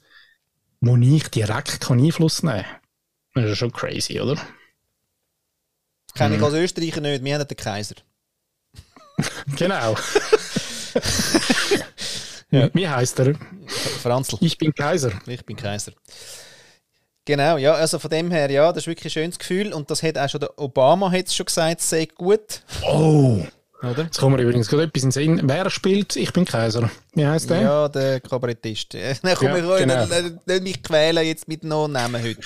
[0.80, 2.64] wo ich direkt Einfluss nehmen
[3.34, 3.42] kann.
[3.42, 4.36] Das ist schon crazy, oder?
[6.14, 7.94] Kenne ich als Österreicher nicht, wir haben den Kaiser.
[9.56, 9.96] Genau.
[12.52, 12.70] ja.
[12.72, 13.34] Wie heißt er?
[13.66, 14.38] Franzl.
[14.40, 15.10] Ich bin Kaiser.
[15.26, 15.92] Ich bin Kaiser.
[17.28, 20.02] Genau, ja, also von dem her, ja, das ist wirklich ein schönes Gefühl und das
[20.02, 23.42] hat auch schon der Obama hat's schon gesagt, es sei gut, Oh!
[23.82, 24.04] oder?
[24.04, 25.40] Jetzt kommt mir übrigens gerade etwas in den Sinn.
[25.44, 26.90] Wer spielt Ich bin Kaiser?
[27.12, 27.60] Wie heißt der?
[27.60, 28.94] Ja, der Kabarettist.
[29.22, 30.06] Dann komm, Ja, genau.
[30.06, 32.40] nicht, nicht mich quälen jetzt mit Namen heute.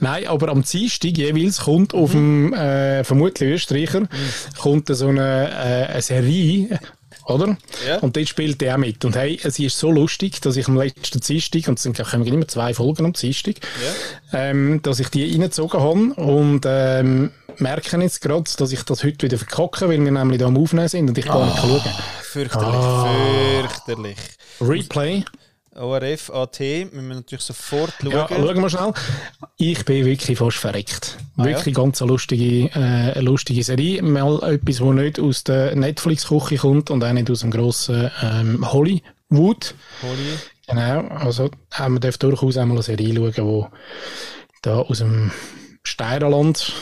[0.00, 4.02] Nein, aber am Dienstag jeweils kommt auf dem, äh, vermutlich Österreicher,
[4.60, 6.78] kommt so eine, äh, eine Serie,
[7.30, 7.56] oder?
[7.86, 7.98] Ja.
[7.98, 9.04] Und dort spielt er mit.
[9.04, 12.26] Und hey, es ist so lustig, dass ich am letzten Dienstag, und es sind kommen
[12.26, 13.56] immer zwei Folgen am Dienstag,
[14.32, 19.26] ähm, dass ich die reingezogen habe und ähm, merke jetzt gerade, dass ich das heute
[19.26, 21.92] wieder verkacke, weil wir nämlich da am Aufnehmen sind und ich gar nicht schauen kann.
[22.22, 23.08] Fürchterlich, Ah.
[23.60, 24.16] fürchterlich.
[24.60, 25.24] Replay.
[25.80, 28.12] ORF, AT, müssen wir natürlich sofort schauen.
[28.12, 28.92] Ja, schauen wir schnell.
[29.56, 31.18] Ich bin wirklich fast verreckt.
[31.36, 34.02] Ah, wirklich ganz eine lustige, äh, eine lustige Serie.
[34.02, 38.72] Mal etwas, wo nicht aus der Netflix-Küche kommt und auch nicht aus dem grossen ähm,
[38.72, 39.74] Hollywood.
[40.02, 40.38] Holly.
[40.66, 43.68] Genau, also haben wir dürfen durchaus einmal eine Serie schauen, wo
[44.62, 45.32] da aus dem
[45.82, 46.72] Steirerland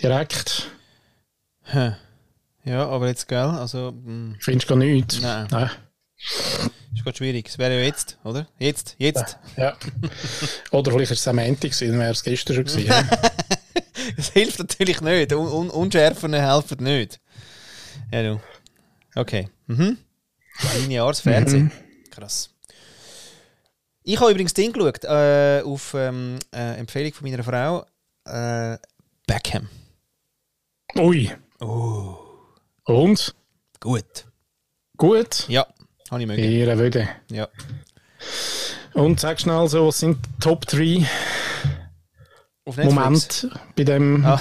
[0.00, 0.70] direkt,
[1.68, 1.96] Hä.
[2.64, 5.20] Ja, aber jetzt, gell, also, mh, findest du gar nichts.
[5.20, 5.48] Nein.
[5.50, 5.70] Nein.
[7.06, 7.48] Gerade schwierig.
[7.48, 8.46] Es wäre ja jetzt, oder?
[8.58, 9.38] Jetzt, jetzt.
[9.56, 9.76] Ja.
[10.72, 12.92] Oder vielleicht ist es am Montag gewesen, dann wäre es gestern schon gewesen.
[14.16, 15.32] Das hilft natürlich nicht.
[15.32, 17.18] Un un Unschärfen helfen nicht.
[18.12, 18.40] Ja, du.
[19.14, 19.48] Okay.
[19.66, 19.98] Mhm.
[20.80, 21.72] Lineares Fernsehen.
[22.10, 22.50] Krass.
[24.04, 27.84] Ich habe übrigens Ding geschaut, äh, auf ähm, äh, Empfehlung von meiner Frau.
[28.24, 28.78] Äh,
[29.26, 29.68] Beckham.
[30.96, 31.32] Ui.
[31.60, 32.16] Oh.
[32.84, 33.34] Und?
[33.80, 34.26] Gut.
[34.96, 35.48] Gut.
[35.48, 35.66] Ja,
[36.10, 36.42] habe ich mögen.
[36.42, 37.08] Ihre Würde.
[37.30, 37.48] Ja.
[38.94, 41.06] Und sag schnell so, was sind die Top 3
[42.64, 42.94] Auf Netflix.
[42.94, 44.24] Momente bei dem.
[44.24, 44.40] Ah.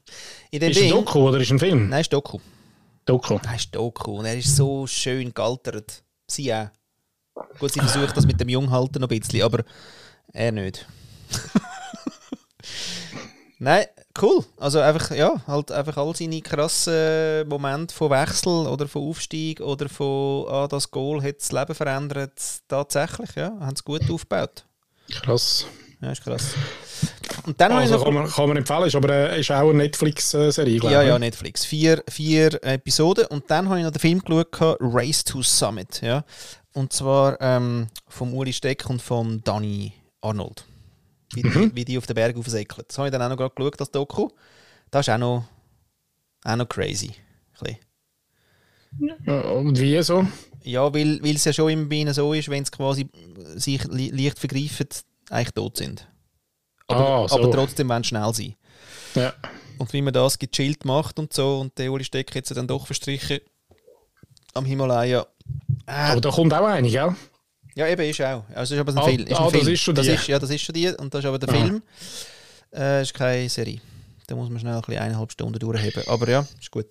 [0.50, 0.92] In dem ist ein Ding.
[0.92, 1.88] Doku oder ist ein Film?
[1.88, 2.38] Nein, ist Doku.
[3.04, 3.38] Doku.
[3.44, 4.18] Nein, ist Doku.
[4.18, 6.04] Und er ist so schön gealtert.
[6.28, 6.68] Sie auch.
[7.58, 9.64] Gut, sie versucht das mit dem Junghalten noch ein bisschen, aber
[10.32, 10.86] er nicht.
[13.58, 13.86] Nein,
[14.22, 14.44] cool.
[14.58, 19.88] Also einfach, ja, halt einfach all seine krassen Momente von Wechsel oder von Aufstieg oder
[19.88, 22.32] von, ah, das Goal hat das Leben verändert.
[22.68, 24.64] Tatsächlich, ja, haben es gut aufgebaut.
[25.22, 25.66] Krass.
[26.00, 26.54] Ja, ist krass.
[27.46, 28.04] Und dann Also noch...
[28.04, 31.08] kann man, kann man empfehlen, ist aber äh, ist auch eine Netflix-Serie, glaube Ja, ich.
[31.08, 31.64] ja, Netflix.
[31.64, 33.26] Vier, vier Episoden.
[33.26, 36.02] Und dann habe ich noch den Film geschaut, Race to Summit.
[36.02, 36.24] Ja?
[36.74, 40.64] Und zwar ähm, vom Uli Steck und von Danny Arnold.
[41.34, 42.84] Wie, die, wie die auf den Berg aufsäckeln.
[42.86, 44.28] Das habe ich dann auch noch gerade geschaut, das Doku.
[44.90, 45.44] Das ist auch noch,
[46.44, 47.12] auch noch crazy.
[47.60, 47.76] Ein.
[49.26, 50.26] Und wie so?
[50.62, 53.08] Ja, weil weil es ja schon im Bienen so ist, wenn es quasi
[53.56, 54.88] sich li leicht vergreifen,
[55.30, 56.08] eigentlich tot sind.
[56.86, 57.36] Aber, Ah, so.
[57.36, 58.54] aber trotzdem wollen sie schnell sein.
[59.14, 59.34] Ja.
[59.78, 62.66] Und wie man das gechillt macht und so, und der Uli Steck hat sie dann
[62.68, 63.40] doch verstrichen
[64.54, 65.26] am Himalaya.
[65.86, 67.14] Äh, Aber da kommt auch eine, gell?
[67.76, 68.42] Ja, eben ist auch.
[68.54, 69.20] Also ist aber ein Ah, Film.
[69.26, 69.68] Ist ein ah, das Film.
[69.74, 70.12] ist schon das die.
[70.12, 70.88] ist, Ja, das ist schon die.
[70.88, 71.52] Und das ist aber der Ah.
[71.52, 71.82] Film.
[72.74, 73.78] Äh, ist keine Serie.
[74.26, 76.02] Da muss man schnell ein bisschen eineinhalb Stunden durchheben.
[76.08, 76.86] Aber ja, ist gut.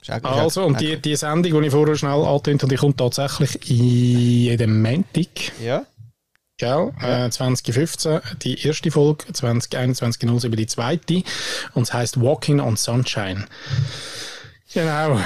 [0.00, 2.70] Ist auch, ist auch- Also, und die, die Sendung, die ich vorher schnell angetönt habe,
[2.72, 5.26] die kommt tatsächlich in jedem Montag.
[5.60, 5.84] Ja,
[6.60, 6.92] Gell?
[7.00, 11.22] Äh, 2015 die erste Folge, 2021 07 die zweite.
[11.74, 13.44] Und es heisst Walking on Sunshine.
[14.74, 15.20] Genau.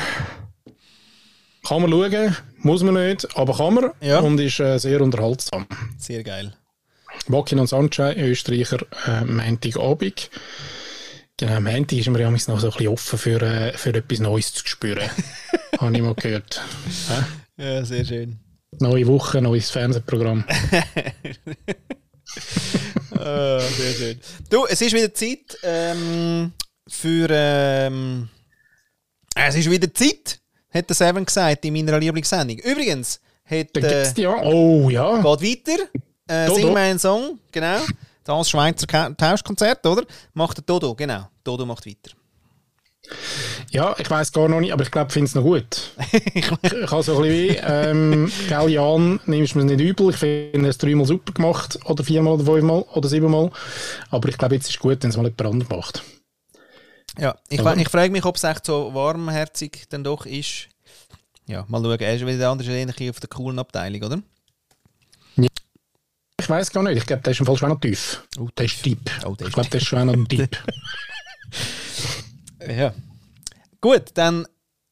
[1.67, 3.91] Kann man schauen, muss man nicht, aber kann man.
[4.01, 4.21] Ja.
[4.21, 5.67] Und ist äh, sehr unterhaltsam.
[5.99, 6.55] sehr geil.
[7.29, 10.31] Walking on Sunshine, Österreicher, äh, Montagabend.
[11.37, 14.53] Genau, Montag ist mir ja noch so ein bisschen offen für, äh, für etwas Neues
[14.53, 15.11] zu spüren.
[15.79, 16.63] Habe ich mal gehört.
[17.09, 17.63] Hä?
[17.63, 18.39] Ja, sehr schön.
[18.79, 20.45] Neue Woche, neues Fernsehprogramm.
[23.15, 24.21] Ah, sehr schön.
[24.51, 26.53] Du, es ist wieder Zeit ähm,
[26.89, 27.29] für.
[27.31, 28.29] Ähm,
[29.37, 30.41] äh, es ist wieder Zeit,
[30.73, 32.59] hat der Seven gesagt in meiner Lieblingssendung.
[32.59, 34.43] Übrigens, hat, äh, die ja.
[34.43, 35.17] Oh ja.
[35.37, 35.83] geht weiter.
[36.29, 36.61] Äh, Dodo.
[36.61, 37.81] Sing mir einen Song, genau.
[38.25, 40.05] Das Schweizer Tauschkonzert, oder?
[40.33, 41.29] Macht der Dodo, genau.
[41.43, 42.13] Dodo macht weiter.
[43.71, 45.93] Ja, ich weiß gar noch nicht, aber ich glaube, ich finde es noch gut.
[46.13, 50.11] ich ich habe so ein bisschen wie, ähm, gell, Jan, nimmst du mir nicht übel.
[50.11, 53.51] Ich finde es dreimal super gemacht, oder viermal, oder fünfmal, oder siebenmal.
[54.11, 56.05] Aber ich glaube, jetzt ist gut, wenn es mal jemand anderes macht.
[57.19, 60.69] Ja, ich, Aber- ich frage mich, ob es echt so warmherzig dann doch ist.
[61.47, 62.01] Ja, mal schauen.
[62.01, 64.23] Er ist wieder der andere bisschen auf der coolen Abteilung, oder?
[65.37, 68.27] Ich weiß gar nicht, ich glaube, der ist im Fall schon noch tief.
[68.39, 68.99] Oh, der ist deep.
[69.25, 70.59] Oh, der ich ist glaube, der ist schon noch deep.
[72.69, 72.95] Ja.
[73.81, 74.47] Gut, dann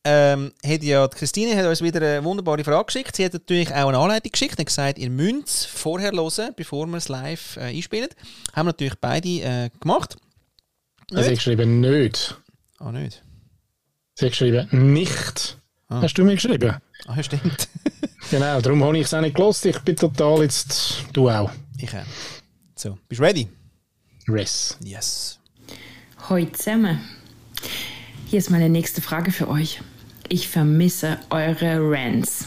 [0.05, 3.14] ähm, hat ja die Christine hat uns wieder eine wunderbare Frage geschickt.
[3.14, 6.87] Sie hat natürlich auch eine Anleitung geschickt und gesagt, ihr müsst es vorher hören, bevor
[6.89, 8.09] wir es live äh, einspielen.
[8.53, 10.16] Haben wir natürlich beide äh, gemacht.
[11.11, 12.36] Also, sie hat geschrieben, nicht.
[12.78, 13.22] Ah, nicht.
[14.14, 15.58] Sie hat geschrieben, nicht.
[15.88, 16.02] Ah.
[16.02, 16.76] Hast du mir geschrieben?
[17.06, 17.68] Ah, ja, stimmt.
[18.30, 19.66] Genau, darum habe ich es auch nicht gelost.
[19.66, 21.50] Ich bin total jetzt, du auch.
[21.78, 22.04] ich auch.
[22.76, 23.48] So, bist du ready?
[24.28, 24.78] Res.
[24.84, 25.40] Yes.
[26.28, 27.00] Hoi zusammen.
[28.28, 29.80] Hier ist meine nächste Frage für euch.
[30.28, 32.46] Ich vermisse eure Rants.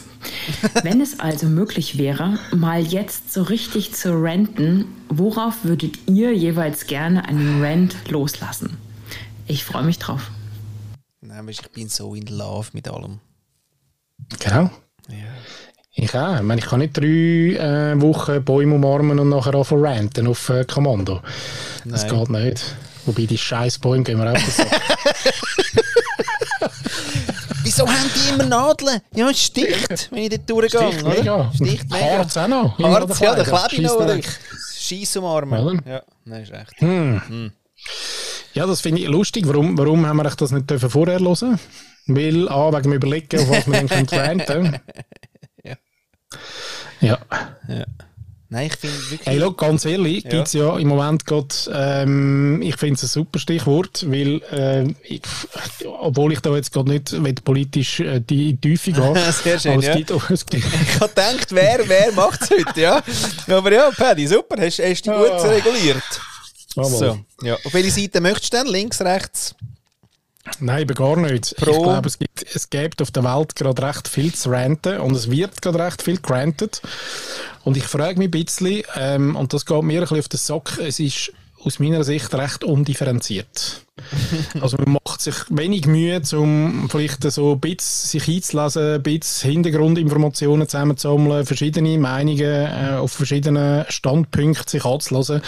[0.83, 6.87] Wenn es also möglich wäre, mal jetzt so richtig zu ranten, worauf würdet ihr jeweils
[6.87, 8.77] gerne einen Rant loslassen?
[9.47, 10.31] Ich freue mich drauf.
[11.21, 13.19] Nein, ich bin so in love mit allem.
[14.39, 14.69] Genau.
[15.09, 15.33] Ja.
[15.95, 16.35] Ich auch.
[16.37, 20.49] Ich, meine, ich kann nicht drei äh, Wochen Bäume umarmen und nachher anfangen ranten auf
[20.49, 21.21] äh, Kommando.
[21.85, 22.19] Das Nein.
[22.19, 22.75] geht nicht.
[23.05, 24.81] Wobei die scheiß Bäume gehen wir auch auf Sack.
[27.75, 29.01] Wieso haben die immer Nadeln?
[29.15, 30.91] Ja, es sticht, wenn ich dort durchgehe.
[30.91, 31.51] Sticht mega.
[31.55, 32.17] Sticht mega.
[32.17, 32.77] Harz auch noch.
[32.79, 34.13] Harz, ja, der klebe ich noch, oder?
[34.15, 34.39] Scheissdreck.
[34.77, 35.59] Scheiss umarmen.
[35.59, 35.79] Oder?
[35.89, 36.73] Ja, nein, ist recht.
[38.53, 39.47] Ja, das finde ich lustig.
[39.47, 41.59] Warum, warum haben wir das nicht dürfen vorher hören?
[42.05, 44.79] Weil, A, wegen dem Überlegen, auf was wir dann können ranten.
[47.01, 47.17] Ja.
[47.67, 47.85] Ja.
[48.53, 49.25] Nein, ich finde wirklich...
[49.25, 50.29] Hey, look, ganz ehrlich, Ja.
[50.29, 54.95] gibt es ja im Moment gerade, ähm, ich finde es ein super Stichwort, weil, ähm,
[55.03, 55.21] ich,
[55.99, 59.95] obwohl ich da jetzt gerade nicht will, politisch äh, die Tiefe gehe, Sehr schön, ja.
[59.95, 63.01] gibt Ich habe gedacht, wer, wer macht es heute, ja?
[63.47, 65.47] Aber ja, Paddy, super, hast, hast dich gut Ah.
[65.47, 66.03] reguliert.
[66.75, 66.89] Jawohl.
[66.99, 67.55] So, ja.
[67.63, 68.67] Auf welche Seite möchtest du denn?
[68.67, 69.55] Links, rechts?
[70.59, 71.55] Nein, eben gar nicht.
[71.55, 74.99] Pro- Ich glaube, es gibt, es gibt auf der Welt gerade recht viel zu ranten
[74.99, 76.81] und es wird gerade recht viel granted.
[77.63, 80.37] Und ich frage mich ein bisschen, ähm, und das geht mir ein bisschen auf den
[80.39, 81.31] Sack, es ist
[81.65, 83.81] aus meiner Sicht recht undifferenziert.
[84.61, 89.51] also man macht sich wenig Mühe, um vielleicht so ein bisschen sich einzulesen, ein bisschen
[89.51, 95.41] Hintergrundinformationen zusammenzusammeln, verschiedene Meinungen äh, auf verschiedenen Standpunkten sich anzulassen,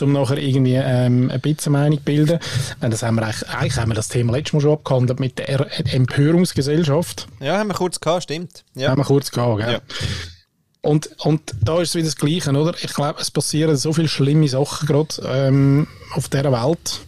[0.00, 2.38] um nachher irgendwie ähm, ein bisschen Meinung zu bilden.
[2.80, 5.38] Äh, Das haben wir eigentlich, eigentlich haben wir das Thema letztes Mal schon abgehandelt mit
[5.38, 7.28] der Er- Empörungsgesellschaft.
[7.40, 8.64] Ja, haben wir kurz gehabt, stimmt.
[8.74, 8.88] Ja.
[8.90, 9.72] Haben wir kurz gehabt, gell?
[9.74, 9.80] Ja.
[10.82, 12.74] Und, und da ist es wieder das Gleiche, oder?
[12.82, 17.00] Ich glaube, es passieren so viele schlimme Sachen gerade ähm, auf dieser Welt.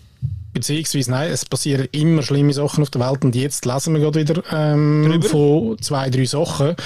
[0.53, 4.21] Beziehungsweise, nein, es passieren immer schlimme Sachen auf der Welt und jetzt lesen wir gerade
[4.21, 5.29] wieder ähm, Drüber?
[5.29, 6.77] von zwei, drei Sachen.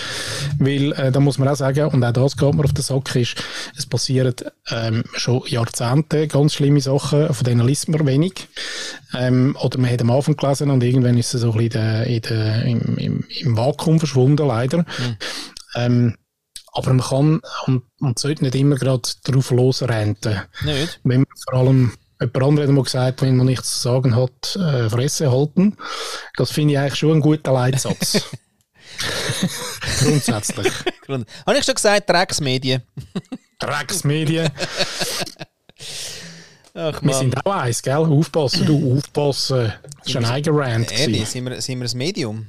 [0.59, 3.15] Weil, äh, da muss man auch sagen, und auch das geht mir auf den Sack,
[3.15, 3.35] ist,
[3.77, 4.35] es passieren
[4.71, 8.49] ähm, schon Jahrzehnte ganz schlimme Sachen, von denen liest man wenig.
[9.15, 11.73] Ähm, oder man hat am Anfang gelesen und irgendwann ist es so ein bisschen in
[11.73, 14.87] der, in der, im, im, im Vakuum verschwunden, leider.
[15.75, 16.17] Ähm,
[16.79, 20.41] aber man kann und, und sollte nicht immer gerade drauf losrenten.
[20.65, 21.01] Nicht?
[21.05, 24.57] Wenn man vor allem, jemand anderes hat mal gesagt, wenn man nichts zu sagen hat,
[24.57, 25.77] äh, Fresse halten.
[26.37, 28.23] Das finde ich eigentlich schon ein guter Leitsatz.
[30.01, 30.73] Grundsätzlich.
[31.09, 32.83] Habe ich schon gesagt, Drecksmedien.
[33.59, 34.51] Drecksmedien.
[36.75, 37.97] Ach, Wir sind auch eins, gell?
[37.97, 39.73] Aufpassen, du, aufpassen.
[40.05, 40.93] Das war ein eigener Rant.
[40.93, 42.47] Ehrlich, sind wir, sind wir ein Medium?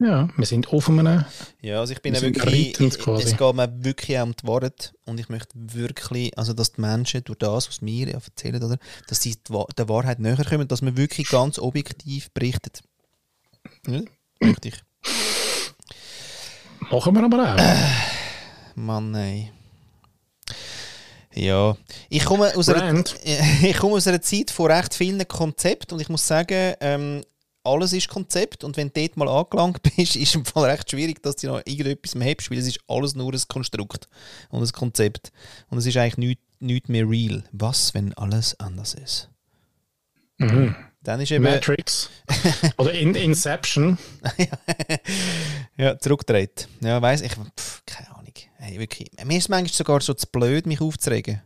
[0.00, 1.24] Ja, wir sind auf einem...
[1.60, 3.24] Ja, also ich bin Wir ja wirklich, reitend ich, quasi.
[3.24, 6.80] es geht mir wirklich auch um die Wahrheit und ich möchte wirklich, also dass die
[6.80, 8.78] Menschen durch das, was mir ja erzählen, oder,
[9.08, 12.82] dass sie der Wahrheit näher kommen, dass man wirklich ganz objektiv berichtet.
[13.88, 14.02] Ja,
[14.38, 14.76] möchte ich.
[16.92, 18.76] Machen wir aber auch.
[18.76, 19.50] Mann, ey.
[21.34, 21.76] Ja,
[22.08, 23.04] ich komme aus einer,
[23.62, 27.24] ich komme aus einer Zeit von recht vielen Konzepten und ich muss sagen, ähm,
[27.64, 30.90] alles ist Konzept und wenn du dort mal angelangt bist, ist es im Fall recht
[30.90, 34.08] schwierig, dass du noch irgendetwas mehr hast, weil es ist alles nur ein Konstrukt
[34.50, 35.32] und ein Konzept.
[35.68, 37.44] Und es ist eigentlich nichts nicht mehr real.
[37.52, 39.28] Was, wenn alles anders ist?
[40.38, 40.74] Mhm.
[41.02, 41.44] Dann ist eben...
[41.44, 42.10] Matrix.
[42.78, 43.96] Oder in Inception.
[45.76, 46.66] Ja, zurückgedreht.
[46.80, 47.32] Ja, weiss ich.
[47.32, 48.32] Pff, keine Ahnung.
[48.56, 49.10] Hey, wirklich.
[49.24, 51.40] Mir ist es manchmal sogar schon zu blöd, mich aufzuregen.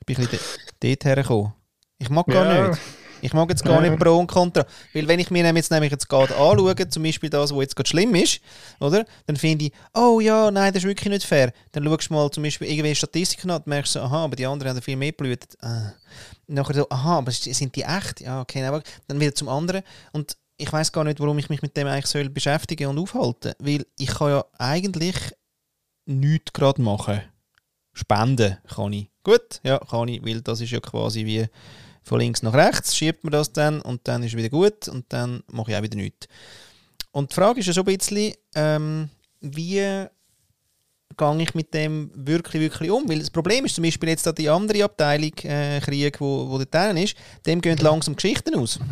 [0.00, 0.46] Ich bin ein bisschen
[0.80, 1.52] dort hergekommen.
[1.98, 2.68] Ich mag gar Ja.
[2.68, 2.80] nicht.
[3.22, 4.66] Ich mag jetzt gar nicht Pro und Contra.
[4.92, 7.88] Weil wenn ich mir jetzt, nämlich jetzt gerade anschaue, zum Beispiel das, was jetzt gerade
[7.88, 8.40] schlimm ist,
[8.80, 9.04] oder?
[9.26, 11.52] Dann finde ich, oh ja, nein, das ist wirklich nicht fair.
[11.72, 14.46] Dann schaust du mal zum Beispiel irgendwelche Statistiken an und merkst so, aha, aber die
[14.46, 15.56] anderen haben viel mehr blutet.
[15.60, 15.92] Ah.
[16.46, 18.20] Nachher so, aha, aber sind die echt?
[18.20, 19.82] Ja, okay, aber dann wieder zum anderen.
[20.12, 23.54] Und ich weiß gar nicht, warum ich mich mit dem eigentlich soll beschäftigen und aufhalten.
[23.58, 25.16] Weil ich kann ja eigentlich
[26.06, 27.20] nichts gerade machen.
[27.92, 29.10] Spenden kann ich.
[29.24, 31.46] Gut, ja, kann ich, weil das ist ja quasi wie
[32.06, 35.06] von links nach rechts, schiebt man das dann und dann ist es wieder gut und
[35.08, 36.28] dann mache ich auch wieder nichts.
[37.10, 39.08] Und die Frage ist ja schon ein bisschen, ähm,
[39.40, 40.06] wie
[41.16, 43.08] gehe ich mit dem wirklich, wirklich um?
[43.08, 46.72] Weil das Problem ist zum Beispiel jetzt die andere Abteilung äh, Krieg, wo, wo dort
[46.72, 48.78] drin ist, dem gehen langsam Geschichten aus.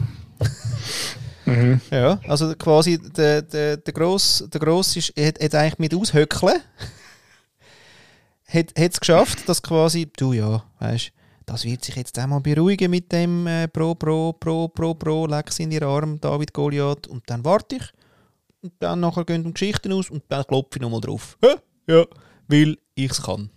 [1.91, 6.55] Ja, also quasi der, der, der Gross, der Gross ist, hat, hat eigentlich mit Aushöckeln
[8.49, 11.13] hat es geschafft, dass quasi, du ja, weißt
[11.47, 15.27] das wird sich jetzt auch mal beruhigen mit dem äh, Pro, Pro, Pro, Pro, Pro,
[15.27, 17.93] Lex in ihr Arm, David Goliath und dann warte ich
[18.63, 21.37] und dann nachher gehen die Geschichten aus und dann klopfe ich nochmal drauf.
[21.43, 21.57] Hä?
[21.87, 22.05] Ja,
[22.49, 23.51] weil ich es kann.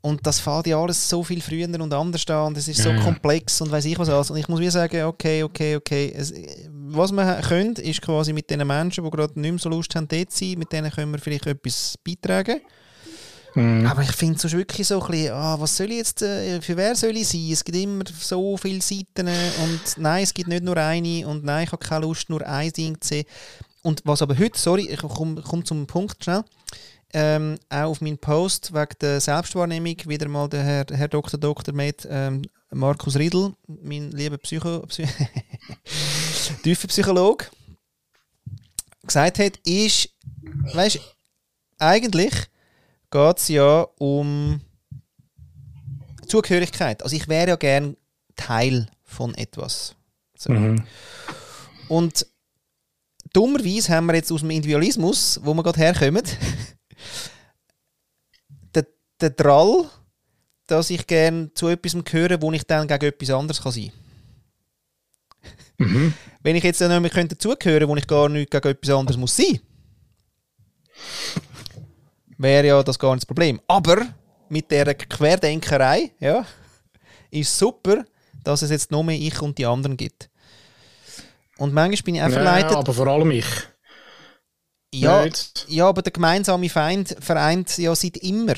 [0.00, 2.90] Und das fällt ja alles so viel früher und anders an und es ist so
[2.90, 4.30] Ja, komplex und weiß ich was alles.
[4.30, 6.12] Und ich muss wie sagen, okay, okay, okay.
[6.14, 6.32] Es,
[6.70, 10.06] was wir können, ist quasi mit den Menschen, die gerade nicht mehr so Lust haben,
[10.06, 12.60] dort zu sein, mit denen können wir vielleicht etwas beitragen.
[13.58, 16.76] Aber ich finde es wirklich so ein bisschen, ah, was soll ich jetzt, äh, für
[16.76, 17.50] wer soll ich sein?
[17.50, 21.64] Es gibt immer so viele Seiten und nein, es gibt nicht nur eine und nein,
[21.64, 23.26] ich habe keine Lust, nur ein Ding zu sehen.
[23.82, 26.44] Und was aber heute, sorry, ich komme komm zum Punkt schnell,
[27.12, 31.40] ähm, auch auf meinen Post wegen der Selbstwahrnehmung wieder mal der Herr, Herr Dr.
[31.40, 31.74] Dr.
[31.74, 35.06] Med ähm, Markus Riedl, mein lieber Psycho, Psy
[36.62, 37.46] Tiefenpsychologe,
[39.06, 40.10] gesagt hat, ist,
[40.74, 41.00] weißt
[41.78, 42.34] eigentlich
[43.10, 44.60] geht es ja um
[46.26, 47.02] Zugehörigkeit.
[47.02, 47.96] Also ich wäre ja gern
[48.36, 49.94] Teil von etwas.
[50.36, 50.52] So.
[50.52, 50.84] Mhm.
[51.88, 52.26] Und
[53.32, 56.22] dummerweise haben wir jetzt aus dem Individualismus, wo wir gerade herkommen,
[58.74, 58.86] den,
[59.20, 59.88] den Drall,
[60.66, 63.92] dass ich gerne zu etwas gehöre, wo ich dann gegen etwas anderes kann sein
[65.78, 66.12] Mhm.
[66.42, 69.36] Wenn ich jetzt dann nämlich könnte dazugehören, wo ich gar nicht gegen etwas anderes muss
[69.36, 69.60] sein,
[72.38, 73.60] wäre ja das gar nicht das Problem.
[73.66, 74.06] Aber
[74.48, 76.44] mit der Querdenkerei, ja,
[77.30, 78.04] ist super,
[78.42, 80.30] dass es jetzt noch mehr ich und die anderen gibt.
[81.58, 82.70] Und manchmal bin ich auch verleitet.
[82.70, 83.46] Ja, aber vor allem ich.
[84.94, 85.26] Ja,
[85.66, 88.54] ja, aber der gemeinsame Feind vereint ja seit immer.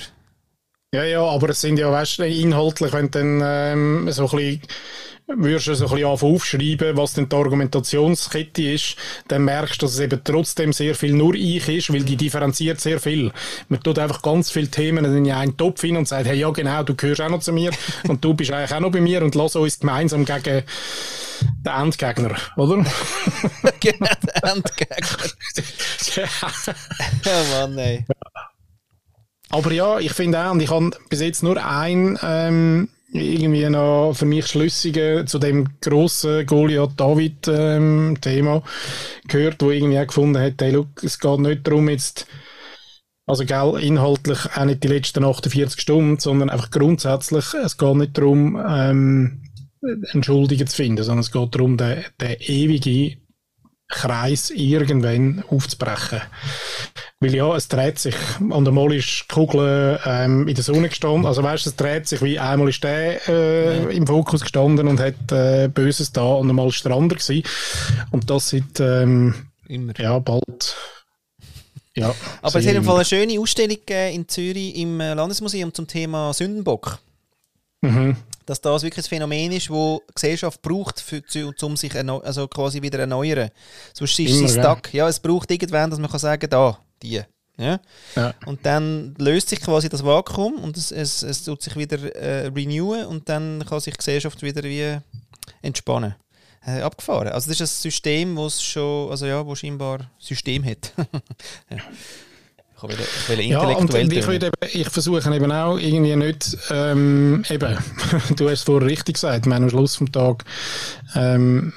[0.95, 4.37] Ja, ja, aber es sind ja, weißt du, inhaltlich, wenn du dann ähm, so ein
[4.37, 4.63] bisschen,
[5.37, 8.97] würdest du so ein bisschen aufschreiben, was denn die Argumentationskette ist,
[9.29, 12.81] dann merkst du, dass es eben trotzdem sehr viel nur ich ist, weil die differenziert
[12.81, 13.33] sehr viel.
[13.69, 16.83] Man tut einfach ganz viele Themen in einen Topf hin und sagt, hey, ja genau,
[16.83, 17.71] du gehörst auch noch zu mir
[18.09, 20.63] und du bist eigentlich auch noch bei mir und lass uns gemeinsam gegen
[21.65, 22.77] den Endgegner, oder?
[23.81, 25.31] genau, der Endgegner.
[27.25, 28.05] Ja, Mann, ey.
[29.51, 34.15] Aber ja, ich finde auch, und ich habe bis jetzt nur ein ähm, irgendwie noch
[34.15, 38.63] für mich schlüssige zu dem grossen Goliath-David-Thema
[39.27, 42.27] gehört, wo irgendwie auch gefunden hat, hey, look, es geht nicht darum jetzt,
[43.27, 48.17] also gell, inhaltlich auch nicht die letzten 48 Stunden, sondern einfach grundsätzlich, es geht nicht
[48.17, 49.43] darum, ähm,
[50.13, 53.20] Entschuldigen zu finden, sondern es geht darum, den, den ewigen
[53.91, 56.23] Kreis irgendwann aufzubrechen.
[57.19, 58.15] Weil ja, es dreht sich.
[58.39, 61.27] Und einmal ist die Kugel ähm, in der Sonne gestanden.
[61.27, 65.01] Also weißt du, es dreht sich wie einmal ist der äh, im Fokus gestanden und
[65.01, 67.43] hat äh, Böses da und einmal ist der andere gewesen.
[68.11, 69.35] Und das seit ähm,
[69.69, 69.93] Immer.
[69.99, 70.77] ja, bald
[71.95, 75.87] Ja, Aber es hat im Fall eine schöne Ausstellung in Zürich im äh, Landesmuseum zum
[75.87, 76.99] Thema Sündenbock.
[77.83, 78.17] Mhm.
[78.51, 81.23] Dass das wirklich ein Phänomen ist, wo die Gesellschaft braucht, für,
[81.63, 83.49] um sich also quasi wieder erneuern.
[83.93, 84.75] Sonst ist Immer, sie ja.
[84.75, 84.93] stuck.
[84.93, 87.23] Ja, es braucht irgendwann, dass man kann sagen, da, die.
[87.57, 87.79] Ja?
[88.17, 88.35] Ja.
[88.47, 92.49] Und dann löst sich quasi das Vakuum und es, es, es tut sich wieder äh,
[92.49, 94.99] renewen und dann kann sich die Gesellschaft wieder wie
[95.63, 96.17] entspannen.
[96.67, 97.29] Äh, abgefahren.
[97.29, 100.93] Also das ist ein System, wo es schon, also ja, wo scheinbar System hat.
[101.71, 101.79] ja.
[102.83, 106.57] Ich will, ich will Ja, und intellektuell ich, eben, ich versuche eben auch irgendwie nicht,
[106.71, 107.79] ähm, eben,
[108.37, 110.45] du hast es vorher richtig gesagt, ich meine, am Schluss vom Tag
[111.15, 111.73] ähm,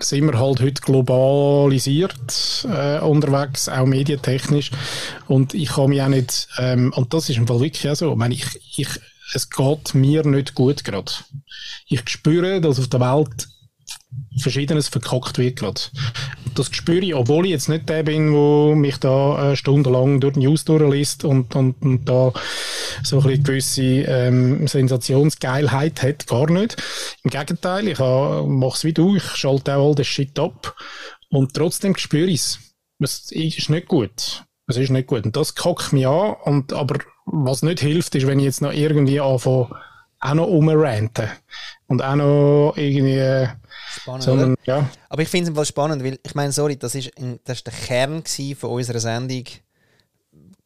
[0.00, 4.70] sind wir halt heute globalisiert äh, unterwegs, auch medientechnisch.
[5.26, 8.12] Und ich kann mich auch nicht, ähm, und das ist im Fall wirklich auch so,
[8.12, 8.88] ich meine, ich, ich,
[9.34, 11.10] es geht mir nicht gut gerade.
[11.88, 13.48] Ich spüre, dass auf der Welt
[14.38, 15.80] Verschiedenes verkackt wird gerade.
[16.54, 20.34] Das spüre ich, obwohl ich jetzt nicht der bin, der mich da äh, stundenlang durch
[20.34, 22.32] die News durchliest und, und, und da
[23.02, 26.76] so ein gewisse ähm, Sensationsgeilheit hat, gar nicht.
[27.24, 30.74] Im Gegenteil, ich mache es wie du, ich schalte auch all das Shit ab
[31.30, 32.58] und trotzdem spüre ich es.
[32.98, 34.44] Es ist nicht gut.
[34.66, 35.24] Es ist nicht gut.
[35.24, 36.34] Und das kackt mich an.
[36.44, 39.68] Und, aber was nicht hilft, ist, wenn ich jetzt noch irgendwie anfange,
[40.20, 41.28] auch noch rumranten.
[41.86, 43.48] Und auch noch irgendwie, äh,
[44.00, 44.62] Spannend, sondern, oder?
[44.64, 47.40] ja, Aber ich finde es im Fall spannend, weil ich meine, sorry, das ist, ein,
[47.44, 48.22] das ist der Kern
[48.58, 49.44] von unserer Sendung,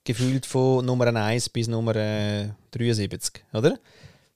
[0.04, 3.78] gefühlt von Nummer 1 bis Nummer äh, 73, oder?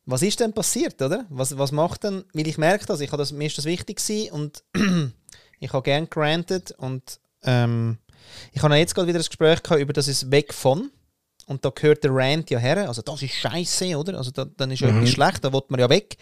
[0.06, 1.24] Was ist denn passiert, oder?
[1.30, 4.32] Was, was macht denn, weil ich merke das, ich das, mir ist das wichtig gewesen
[4.32, 4.62] und
[5.60, 7.98] ich habe gern granted und ähm,
[8.52, 10.90] ich habe jetzt gerade wieder ein Gespräch gehabt über das ist weg von
[11.46, 14.16] und da gehört der Rant ja her, also das ist scheiße, oder?
[14.16, 16.16] Also da, dann ist ja etwas schlecht, da will man ja weg.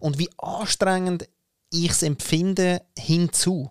[0.00, 1.28] Und wie anstrengend
[1.70, 3.70] ich es empfinde hinzu.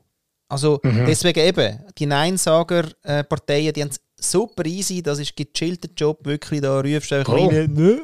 [0.50, 6.62] Also deswegen eben, die Nein-Sager-Parteien, die haben es super easy, das ist gechillter Job, wirklich,
[6.62, 7.48] da rufst du einfach Oh.
[7.48, 8.00] rein, «Nö,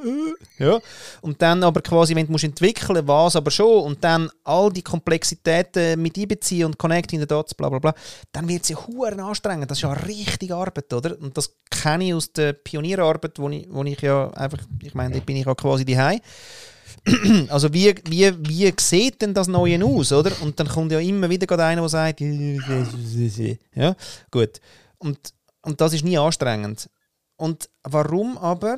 [0.59, 0.63] äh».
[0.63, 0.79] ja.
[1.21, 4.83] Und dann aber quasi, wenn du musst entwickeln was aber schon, und dann all die
[4.83, 7.95] Komplexitäten mit einbeziehen und connecting the dots, bla bla bla,
[8.33, 11.17] dann wird es ja huere anstrengend, das ist ja richtig Arbeit, oder?
[11.19, 15.15] Und das kenne ich aus der Pionierarbeit, wo ich, wo ich ja einfach, ich meine,
[15.15, 16.19] da bin ich ja quasi daheim.
[17.49, 20.31] Also wie, wie, wie sieht denn das Neue aus, oder?
[20.41, 22.21] Und dann kommt ja immer wieder gerade einer, der sagt,
[23.75, 23.95] ja,
[24.31, 24.61] gut.
[24.97, 25.17] Und,
[25.61, 26.89] und das ist nie anstrengend.
[27.35, 28.77] Und warum aber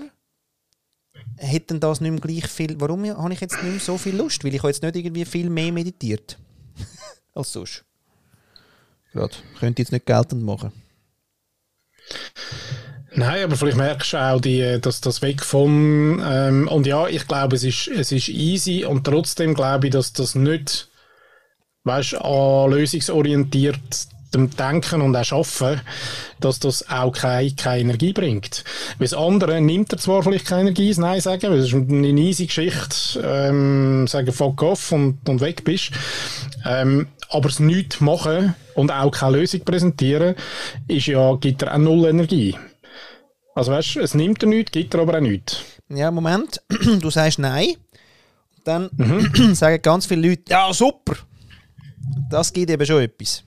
[1.39, 4.15] hat denn das nicht mehr gleich viel, warum habe ich jetzt nicht mehr so viel
[4.15, 4.43] Lust?
[4.43, 6.37] Weil ich habe jetzt nicht irgendwie viel mehr meditiert
[7.33, 7.83] als sonst.
[9.11, 9.35] Gerade.
[9.59, 10.71] Könnte ich jetzt nicht geltend machen.
[13.17, 17.27] Nein, aber vielleicht merkst du auch, die, dass das weg von ähm, und ja, ich
[17.27, 20.89] glaube, es ist, es ist easy und trotzdem glaube ich, dass das nicht,
[21.85, 23.79] weißt, an lösungsorientiert
[24.33, 25.81] dem Denken und auch Schaffen,
[26.41, 28.63] dass das auch keine, keine Energie bringt.
[28.97, 32.07] Weil das andere nimmt er zwar vielleicht keine Energie, Nein sagen, weil es ist eine
[32.07, 35.91] easy Geschichte, ähm, sagen fuck off und, und weg bist.
[36.65, 40.35] Ähm, aber es nicht machen und auch keine Lösung präsentieren,
[40.87, 42.55] ist ja, gibt er auch null Energie.
[43.55, 45.61] Also weißt du, es nimmt er nichts, gibt er aber auch nichts.
[45.89, 46.61] Ja, Moment.
[46.99, 47.75] Du sagst Nein.
[48.63, 48.89] Dann
[49.55, 51.15] sagen ganz viele Leute, ja, super.
[52.29, 53.43] Das gibt eben schon etwas.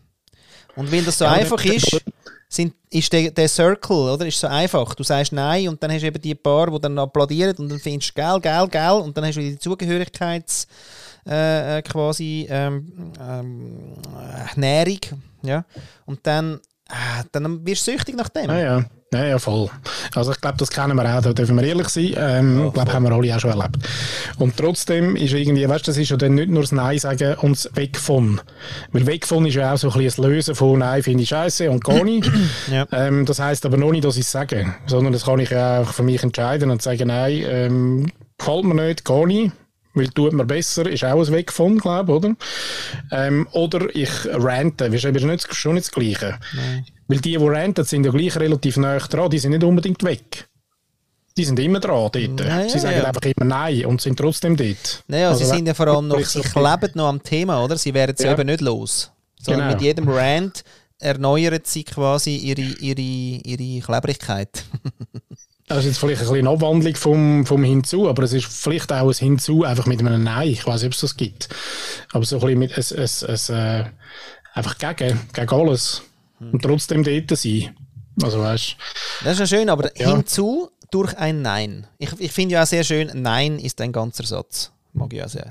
[0.77, 2.01] Und weil das so Ja, einfach der- ist,
[2.49, 4.25] sind, ist der, der Circle, oder?
[4.27, 4.95] Ist so einfach.
[4.95, 7.79] Du sagst Nein und dann hast du eben die paar, die dann applaudieren und dann
[7.79, 10.67] findest du geil, geil, geil und dann hast du wieder die Zugehörigkeits
[11.29, 13.95] äh, äh, quasi ähm, ähm,
[14.57, 14.99] äh, Nährung,
[15.43, 15.65] ja.
[16.07, 16.55] Und dann,
[16.89, 18.47] äh, dann wirst du süchtig nach dem.
[18.49, 18.85] Ja, ja.
[19.11, 19.71] Ja, ja, voll.
[20.15, 22.13] Also ich glaube, das kennen wir auch, da dürfen wir ehrlich sein.
[22.17, 23.79] Ähm, ich glaube, haben wir alle auch schon erlebt.
[24.39, 27.37] Und trotzdem ist irgendwie, weißt du, das ist ja dann nicht nur das Nein sagen
[27.41, 28.39] und das Weg von.
[28.93, 31.31] Weil weg von ist ja auch so ein bisschen das Lösen von Nein finde ich
[31.31, 32.31] scheiße und gar nicht.
[32.71, 32.87] Ja.
[32.93, 35.81] ähm, das heisst aber noch nicht, dass ich es sage, sondern das kann ich ja
[35.81, 38.07] auch für mich entscheiden und sagen, nein, ähm,
[38.37, 39.53] gefällt mir nicht, gar nicht.
[39.95, 42.37] Weil tut mir besser, ist auch ein Weg von, glaube ich, oder?
[43.11, 46.39] Ähm, oder ich rante, ist eben nicht, schon nicht das Gleiche.
[47.09, 50.47] Weil die, die ranten, sind ja gleich relativ nah dran, die sind nicht unbedingt weg.
[51.37, 52.17] Die sind immer dran dort.
[52.41, 53.05] Ja, ja, Sie sagen ja.
[53.05, 55.05] einfach immer Nein und sind trotzdem dort.
[55.07, 57.77] Naja, Also, sie sind ja vor allem noch, sie kleben noch am Thema, oder?
[57.79, 58.33] Sie werden es Ja.
[58.33, 59.11] eben nicht los.
[59.41, 59.73] Sondern Genau.
[59.75, 60.65] mit jedem Rant
[60.99, 64.65] erneuern sie quasi ihre, ihre, ihre Klebrigkeit.
[65.69, 68.91] Das ist jetzt vielleicht ein bisschen eine Abwandlung vom, vom Hinzu, aber es ist vielleicht
[68.93, 70.49] auch ein Hinzu einfach mit einem Nein.
[70.49, 71.49] Ich weiß nicht, ob es das gibt.
[72.13, 72.91] Aber so ein bisschen mit es,
[73.23, 73.85] es, äh,
[74.55, 76.03] einfach gegen, gegen alles.
[76.39, 76.51] Hm.
[76.53, 77.77] Und trotzdem dort sein.
[78.23, 78.77] Also weißt
[79.25, 80.11] Das ist ja schön, aber Ja.
[80.11, 81.87] hinzu durch ein Nein.
[81.99, 84.73] Ich, ich finde ja auch sehr schön, Nein ist ein ganzer Satz.
[84.95, 85.49] Mag ich auch sehr.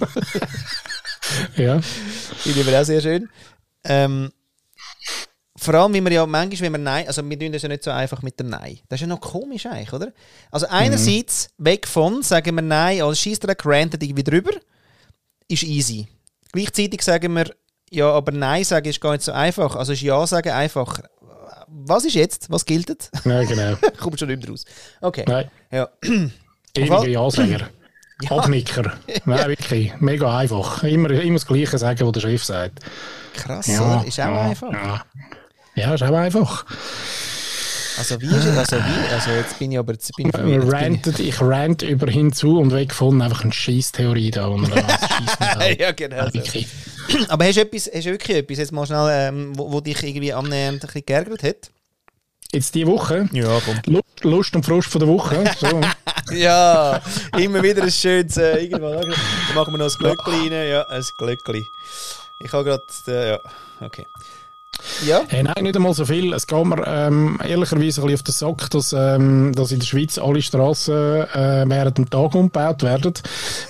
[1.56, 1.80] ja.
[1.80, 3.28] Finde ich aber auch sehr schön.
[3.84, 4.30] Ähm,
[5.58, 7.82] vor allem, wie wir ja manchmal, wenn wir Nein, also wir tun das ja nicht
[7.82, 8.78] so einfach mit dem Nein.
[8.88, 10.12] Das ist ja noch komisch eigentlich, oder?
[10.50, 14.52] Also einerseits, weg von, sagen wir Nein, als Scheissdreck rantet irgendwie drüber,
[15.48, 16.06] ist easy.
[16.52, 17.52] Gleichzeitig sagen wir,
[17.90, 19.74] ja, aber Nein sagen ist gar nicht so einfach.
[19.76, 21.00] Also ist Ja sagen einfach.
[21.66, 22.50] Was ist jetzt?
[22.50, 23.10] Was gilt?
[23.24, 23.76] Ja, genau.
[23.98, 24.64] Kommt schon nicht mehr raus.
[25.00, 25.24] Okay.
[25.26, 25.88] Nein, Ja.
[26.74, 27.68] ewige Ja-Sänger.
[28.30, 28.94] Abnicker.
[29.26, 29.92] Nein, wirklich.
[30.00, 30.82] Mega einfach.
[30.82, 32.80] Immer, immer das Gleiche sagen, was der Chef sagt.
[33.34, 34.06] Krass, Ja, oder?
[34.06, 34.72] Ist auch ja, einfach.
[34.72, 35.04] Ja.
[35.78, 36.64] Ja, ist auch einfach.
[37.98, 38.56] Also wie ist es?
[38.56, 39.12] Also wie?
[39.12, 40.34] Also jetzt bin ich aber jetzt bin ich.
[40.34, 44.46] Jetzt Rantet, ich rant über hinzu und weg von einfach eine Scheiß-Theorie da.
[44.46, 44.68] Und
[45.78, 46.28] ja, genau.
[46.30, 46.40] So.
[47.28, 50.00] Aber hast du, etwas, hast du wirklich etwas, jetzt mal schnell, ähm, wo, wo dich
[50.02, 51.70] irgendwie annähernd ein bisschen geärgert hat?
[52.52, 53.28] Jetzt die Woche.
[53.32, 53.80] Ja, komm.
[53.86, 55.44] Lust, Lust und Frust von der Woche.
[55.58, 55.80] So.
[56.30, 57.00] Ja,
[57.38, 61.02] immer wieder ein schönes, äh, irgendwann, dann machen wir noch ein Glöckchen rein, ja, ein
[61.16, 61.64] Glöckchen.
[62.44, 63.40] Ich habe gerade, äh, ja,
[63.80, 64.04] okay.
[65.06, 66.32] Ja, Hey, nein, nicht einmal so viel.
[66.32, 69.86] Es geht mir ähm, ehrlicherweise ein bisschen auf den Sack, dass, ähm, dass in der
[69.86, 73.14] Schweiz alle Strassen äh, während dem Tag umgebaut werden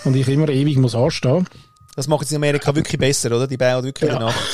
[0.05, 1.47] und ich immer ewig muss anstehen.
[1.97, 3.47] das macht es in Amerika wirklich besser, oder?
[3.47, 4.19] Die bauen wirklich Ja.
[4.19, 4.27] ja.
[4.27, 4.39] Nacht.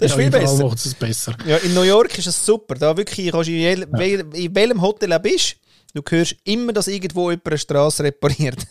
[0.00, 0.72] Das ist viel überall besser.
[0.72, 1.36] es besser.
[1.44, 2.76] Ja, in New York ist es super.
[2.76, 5.56] Da wirklich kannst du in, wel- in welchem Hotel du bist,
[5.94, 8.66] du hörst immer, dass irgendwo jemand eine Straße repariert.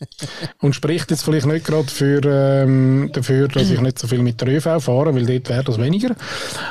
[0.60, 4.40] Und spricht jetzt vielleicht nicht gerade für, ähm, dafür, dass ich nicht so viel mit
[4.40, 6.14] der ÖV fahre, weil dort wäre das weniger.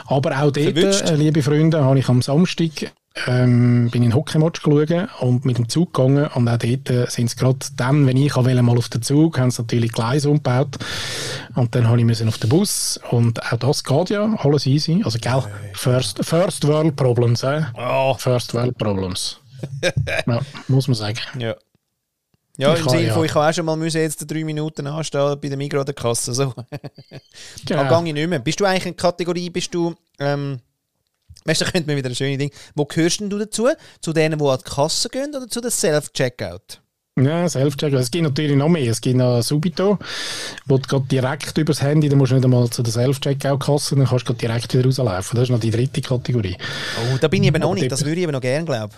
[0.06, 1.10] Aber auch dort, Verwünscht.
[1.10, 2.91] äh, liebe Freunde, habe ich am Samstag
[3.28, 7.06] ähm, bin in den Hockeymatch geschaut und mit dem Zug gegangen und auch dort äh,
[7.10, 10.30] sind es gerade dann, wenn ich wollte, mal auf den Zug, haben sie natürlich Gleise
[10.30, 10.78] umgebaut
[11.56, 15.02] und dann habe ich müssen auf den Bus und auch das geht ja, alles easy.
[15.04, 15.43] Also, gell,
[15.74, 17.64] First, first World Problems, äh?
[17.78, 18.16] Oh.
[18.18, 19.41] First World Problems.
[20.28, 21.20] ja, muss man sagen.
[21.39, 21.55] Ja.
[22.57, 23.14] Ja, Ich im Sinne ja.
[23.14, 25.95] von, ich kann auch schon mal müssen jetzt drei Minuten anstehen bei der Migros der
[25.95, 26.34] Kasse.
[26.34, 26.53] So.
[27.66, 27.82] Genau.
[27.82, 28.39] Ah, gang ich nicht mehr.
[28.39, 30.59] Bist du eigentlich in Kategorie, bist du, ähm,
[31.45, 32.51] weißt du, da könnte man wieder ein schönes Ding.
[32.76, 33.68] Wo gehörst denn du dazu?
[34.01, 36.82] Zu denen, die an die Kasse gehen oder zu den Self-Checkout?
[37.20, 37.93] Ja, Self-Check.
[37.93, 38.89] Es gibt natürlich noch mehr.
[38.89, 39.99] Es gibt noch Subito,
[40.66, 44.05] wo du gerade direkt übers Handy, dann musst du nicht einmal zu der Self-Checkout-Kasse, dann
[44.07, 45.36] kannst du direkt wieder rauslaufen.
[45.36, 46.57] Das ist noch die dritte Kategorie.
[46.97, 47.91] Oh, da bin ich eben noch Aber nicht.
[47.91, 48.93] Das würde ich eben noch gerne, glaube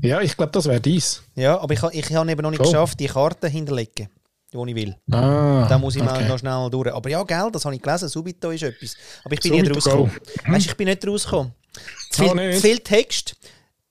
[0.00, 1.22] Ja, ich glaube, das wäre dies.
[1.34, 2.70] Ja, aber ich, ich habe eben noch nicht So.
[2.70, 4.08] geschafft, die Karte hinterlegen,
[4.52, 4.96] die ich will.
[5.10, 6.28] Ah, Da muss ich mal okay.
[6.28, 6.92] noch schnell durch.
[6.92, 8.08] Aber ja, gell, das habe ich gelesen.
[8.08, 8.94] Subito ist etwas.
[9.24, 10.10] Aber ich bin nicht Subito rausgekommen.
[10.46, 10.52] go.
[10.52, 11.52] Weißt du, ich bin nicht rausgekommen.
[12.10, 12.54] Zu viel, Oh, nicht?
[12.56, 13.34] zu viel Text.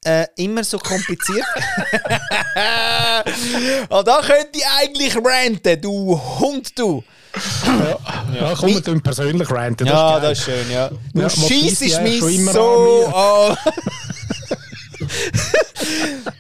[0.06, 1.44] Äh, immer so kompliziert.
[2.56, 3.24] ah,
[4.04, 7.04] da könnte ich eigentlich ranten, du Hund, du.
[8.34, 9.86] Ja, komm, wir tun persönlich ranten.
[9.86, 10.90] Das Ja, ist das ist schön, ja.
[10.90, 13.58] Du Ja, die mich so an.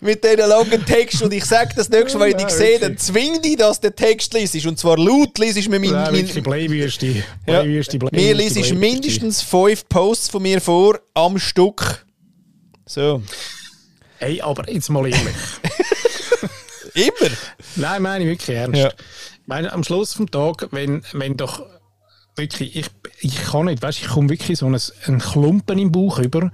[0.08, 2.97] Mit diesen langen Text und ich sage das nächste Mal, wenn ich dich sehe, dann
[2.97, 4.66] zwing dich, dass du den Text liest.
[4.66, 7.08] Und zwar laut liest mir mein, mein, wirklich, Bleiwüste.
[7.08, 7.24] Ja.
[7.62, 12.05] Bleiwüste, Mir liest mindestens fünf Posts von mir vor am Stück.
[12.86, 13.22] So.
[14.20, 15.36] Hey, aber jetzt mal ehrlich.
[16.93, 17.32] Immer.
[17.76, 18.80] Nein, meine ich wirklich ernst.
[18.80, 18.88] Ja.
[18.88, 21.66] Ich meine, am Schluss vom Tag, wenn, wenn doch
[22.38, 22.86] wirklich, ich,
[23.22, 26.52] ich kann nicht, weißt, ich komme wirklich so einen, einen Klumpen im Bauch über,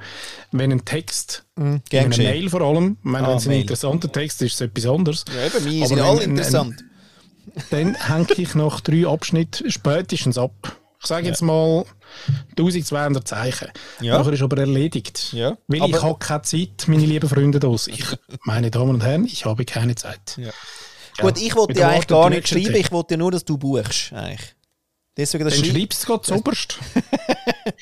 [0.52, 2.18] wenn ein Text, einer geschehen.
[2.18, 5.26] Mail vor allem, meine, Ah, wenn es ein interessanter Text ist, ist es etwas anderes.
[5.36, 6.84] Ja, eben, Aber sind alle ein- interessant.
[7.72, 10.78] Dann hänge ich nach drei Abschnitten spätestens ab.
[11.02, 11.84] Ich sage jetzt mal
[12.58, 13.68] 1200 Zeichen.
[14.00, 14.18] Ja.
[14.18, 15.34] Nachher ist aber erledigt.
[15.34, 15.58] Ja.
[15.68, 17.88] Weil Aber- ich habe keine Zeit, meine lieben Freunde das.
[17.88, 18.06] Ich,
[18.46, 20.38] meine Damen und Herren, ich habe keine Zeit.
[20.38, 20.52] Ja.
[21.20, 24.14] Gut, ich wollte ja eigentlich gar nicht schreiben, ich wollte ja nur, dass du buchst.
[24.14, 24.56] Eigentlich.
[25.16, 26.80] Deswegen das Dann Schreib- schreibst du gerade zuoberst.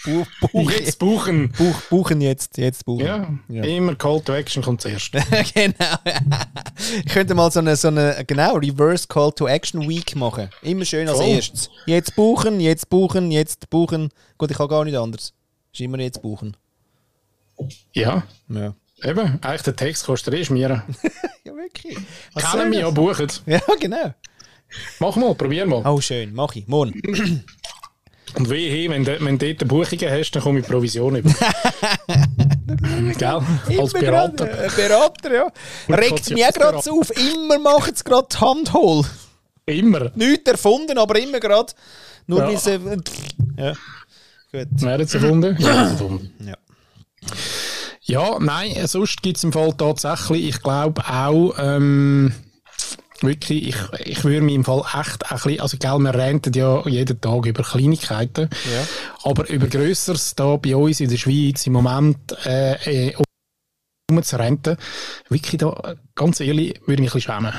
[0.03, 1.51] Buch, Buch, Jetzt buchen.
[1.53, 3.05] Buch, buchen jetzt, jetzt buchen.
[3.05, 3.63] Ja, Ja.
[3.63, 5.11] immer Call to Action kommt zuerst.
[5.53, 5.95] genau.
[7.05, 10.49] ich könnte mal so eine, so eine genau, Reverse Call to Action Week machen.
[10.61, 11.29] Immer schön als Voll.
[11.29, 11.69] erstes.
[11.85, 14.09] Jetzt buchen, jetzt buchen, jetzt buchen.
[14.37, 15.33] Gut, ich kann gar nicht anders.
[15.71, 16.57] Ist immer jetzt buchen.
[17.93, 18.73] Ja, Ja.
[19.03, 19.39] eben.
[19.41, 20.81] Eigentlich der Text kostet eh schmieren.
[21.43, 21.97] Ja, wirklich.
[22.35, 23.27] Kennen mich ja buchen.
[23.47, 24.13] Ja, genau.
[24.99, 25.81] Mach mal, probier mal.
[25.85, 26.33] Oh, schön.
[26.33, 26.67] Mach ich.
[26.67, 27.43] Morgen.
[28.35, 31.29] Und wehe, wenn du wenn du dort Buchungen hast, dann komme ich Provision über.
[33.17, 33.41] Gell?
[33.79, 34.45] Als Berater.
[34.47, 35.47] grad, äh, Berater, ja.
[35.89, 37.11] Regt mich auch gerade auf.
[37.11, 39.05] Immer macht es gerade die Hand hohl.
[39.65, 40.11] Immer.
[40.15, 41.73] Nichts erfunden, aber immer gerade.
[42.27, 42.47] Nur Ja.
[42.47, 42.79] weil sie.
[43.57, 43.73] Ja.
[44.53, 44.67] Gut.
[44.71, 45.55] Wer hat es erfunden?
[45.59, 46.31] Es erfunden.
[46.47, 46.55] Ja.
[48.03, 52.33] Ja, nein, sonst gibt es im Fall tatsächlich, ich glaube auch, ähm,
[53.23, 56.87] wirklich, ich, ich würde mich im Fall echt ein bisschen, also gell, wir renten ja
[56.87, 58.87] jeden Tag über Kleinigkeiten, Ja.
[59.29, 63.13] aber über Grösseres da bei uns in der Schweiz im Moment äh, äh,
[64.09, 64.77] um zu renten,
[65.29, 67.53] wirklich da, ganz ehrlich, würde ich mich ein bisschen schämen.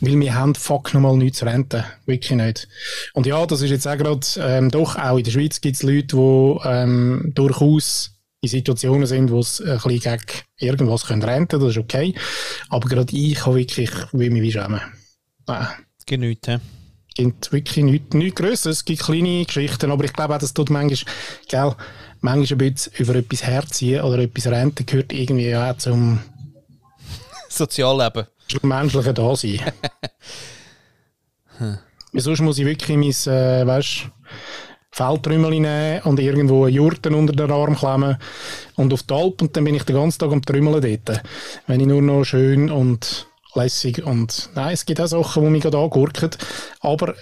[0.00, 1.82] Weil wir haben fuck nochmal nichts zu renten.
[2.04, 2.68] Wirklich nicht.
[3.14, 5.82] Und ja, das ist jetzt auch gerade, ähm, doch, auch in der Schweiz gibt es
[5.82, 8.10] Leute, die ähm, durchaus
[8.42, 10.20] in Situationen sind, wo es ein bisschen gegen
[10.58, 12.14] irgendwas können renten das ist okay.
[12.68, 14.80] Aber gerade ich habe wirklich, will mich wie schämen.
[15.46, 15.66] Nein.
[16.06, 16.58] Genügt, hä?
[17.08, 18.78] Es gibt wirklich nichts, nichts Größeres.
[18.78, 21.14] Es gibt kleine Geschichten, aber ich glaube auch, das tut manchmal,
[21.48, 21.74] gell,
[22.20, 26.18] manchmal ein bisschen über etwas herziehen oder etwas renten gehört irgendwie auch zum
[27.48, 28.26] Sozialleben.
[28.48, 29.60] zum menschlichen Dasein.
[31.58, 34.10] Weil Sonst muss ich wirklich mein, äh, weißt,
[34.90, 38.16] Feldtrümmel nehmen und irgendwo eine Jurten unter den Arm klemmen
[38.76, 41.22] und auf die Alp und dann bin ich den ganzen Tag am Trümmeln dort.
[41.66, 45.62] Wenn ich nur noch schön und lässig und nein, es gibt auch Sachen, die mich
[45.62, 46.30] gerade angurken,
[46.80, 47.14] aber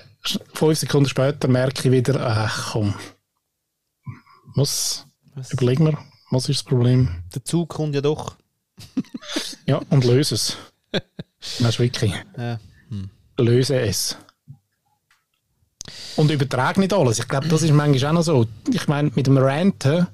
[0.54, 2.94] fünf Sekunden später merke ich wieder, ach komm,
[4.54, 5.06] was,
[5.50, 5.98] überleg mir,
[6.30, 7.08] was ist das Problem?
[7.34, 8.36] Der Zug kommt ja doch.
[9.66, 10.56] Ja, und löse es.
[11.58, 12.12] Das ist wirklich.
[12.36, 12.58] Ja.
[13.38, 14.16] Löse es.
[16.16, 17.18] Und übertrag nicht alles.
[17.18, 18.46] Ich glaube, das ist manchmal auch noch so.
[18.70, 20.06] Ich meine, mit dem Ranten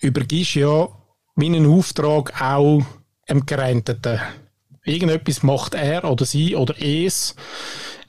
[0.00, 0.88] übergibst du ja
[1.36, 2.82] wie einen Auftrag auch
[3.28, 4.20] dem Gerenteten.
[4.86, 7.34] Irgendetwas macht er oder sie oder es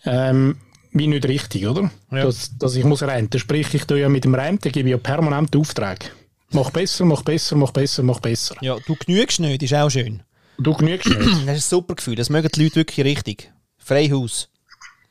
[0.05, 0.57] ähm,
[0.91, 1.91] wie nicht richtig, oder?
[2.11, 2.23] Ja.
[2.25, 3.39] Dass, dass ich muss renten.
[3.39, 6.05] Sprich, ich tue ja mit dem Renten gebe ja permanent Aufträge.
[6.51, 8.55] Mach besser, mach besser, mach besser, mach besser.
[8.61, 10.23] Ja, du genügst nicht, ist auch schön.
[10.57, 11.19] Du genügst nicht.
[11.45, 13.51] Das ist ein super Gefühl, das mögen die Leute wirklich richtig.
[13.77, 14.49] Freihaus.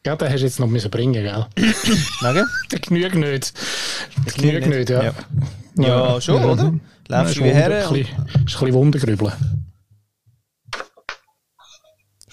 [0.03, 1.47] Gell, den hast du jetzt noch müssen bringen, gell?
[1.57, 2.47] Wegen?
[2.73, 3.53] Der genügt nicht.
[4.27, 5.03] Der genügt nicht, ja.
[5.05, 5.14] Ja.
[5.79, 6.73] Ja, schon, oder?
[7.09, 9.33] Läufst du wie her Ist ein und- bisschen, ist ein bisschen Wundergrübeln.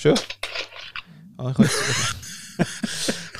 [0.04, 0.20] Schon?
[1.38, 1.70] Ah, ich habe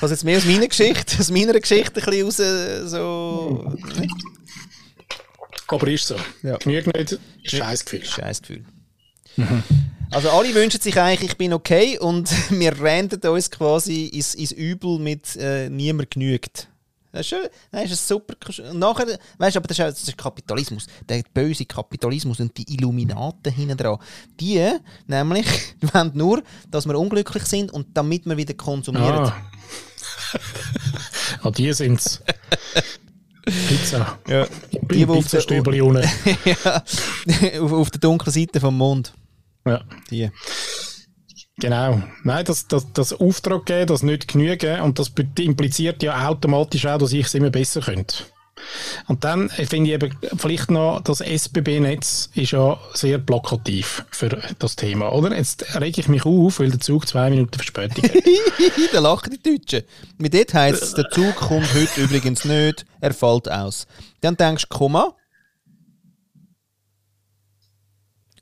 [0.00, 3.76] es jetzt mehr aus meiner Geschichte, aus meiner Geschichte ein bisschen raus, äh, so...
[5.66, 6.16] Aber ist so.
[6.42, 6.56] Ja.
[6.56, 8.04] Genügt nicht, ist scheiß Gefühl.
[8.06, 8.64] Scheiß Gefühl.
[10.10, 14.52] Also alle wünschen sich eigentlich, ich bin okay und wir ranten uns quasi ins, ins
[14.52, 16.68] Übel mit äh, niemand genügt.
[17.14, 17.48] Das ist, schön.
[17.70, 18.34] Nein, das ist super.
[18.70, 19.06] Und nachher,
[19.38, 20.88] weißt du, aber das ist, auch, das ist Kapitalismus.
[21.08, 23.98] Der böse Kapitalismus und die Illuminaten hinten dran.
[24.40, 24.68] Die
[25.06, 25.46] nämlich
[25.92, 29.30] wollen nur, dass wir unglücklich sind und damit wir wieder konsumieren.
[29.30, 29.46] Ah.
[31.42, 32.20] ah, die sind's.
[33.44, 34.18] Pizza.
[34.26, 34.46] Ja.
[34.72, 36.02] Die Die, die auf der, Pizzastübeli unten.
[36.44, 36.82] ja,
[37.60, 39.14] auf, auf der dunklen Seite vom Mond.
[39.64, 40.30] Ja, Die.
[41.58, 42.02] Genau.
[42.22, 46.98] Nein, das, das, das Auftrag geben, das nicht genügen und das impliziert ja automatisch auch,
[46.98, 48.24] dass ich es immer besser könnte.
[49.06, 54.40] Und dann äh, finde ich eben vielleicht noch, das SBB-Netz ist ja sehr plakativ für
[54.58, 55.36] das Thema, oder?
[55.36, 58.14] Jetzt rege ich mich auf, weil der Zug zwei Minuten Verspätung hat.
[58.92, 59.82] da lachen die Deutschen.
[60.18, 63.86] Mit dort heisst es, der Zug kommt heute übrigens nicht, er fällt aus.
[64.20, 65.14] Dann denkst du, Komma.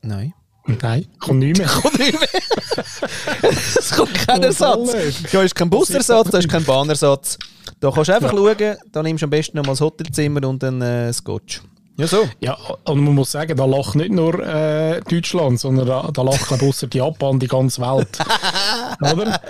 [0.02, 0.34] Nein.
[0.66, 1.66] Nein, kommt nicht mehr.
[1.82, 3.50] Kommt nicht mehr.
[3.50, 4.92] es kommt kein Ersatz.
[5.32, 7.38] Da ist kein Busersatz, da ist kein Bahnersatz.
[7.80, 10.62] Da kannst du einfach schauen, da nimmst du am besten noch mal das Hotelzimmer und
[10.62, 11.62] dann äh, Scotch.
[11.96, 12.28] Ja, so.
[12.40, 16.46] Ja, und man muss sagen, da lacht nicht nur äh, Deutschland, sondern da, da lacht
[16.46, 18.18] glaube ausser Japan die ganze Welt.
[19.12, 19.40] Oder?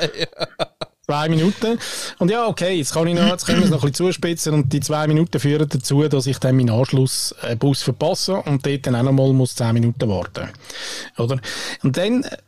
[1.12, 1.78] Zwei Minuten.
[2.20, 4.54] Und ja, okay, jetzt, kann ich noch, jetzt können wir es noch ein bisschen zuspitzen
[4.54, 8.96] und die zwei Minuten führen dazu, dass ich dann meinen Anschlussbus verpasse und dort dann
[8.96, 10.48] auch noch mal muss zehn Minuten warten.
[11.18, 11.38] Oder?
[11.82, 12.38] Und dann, äh,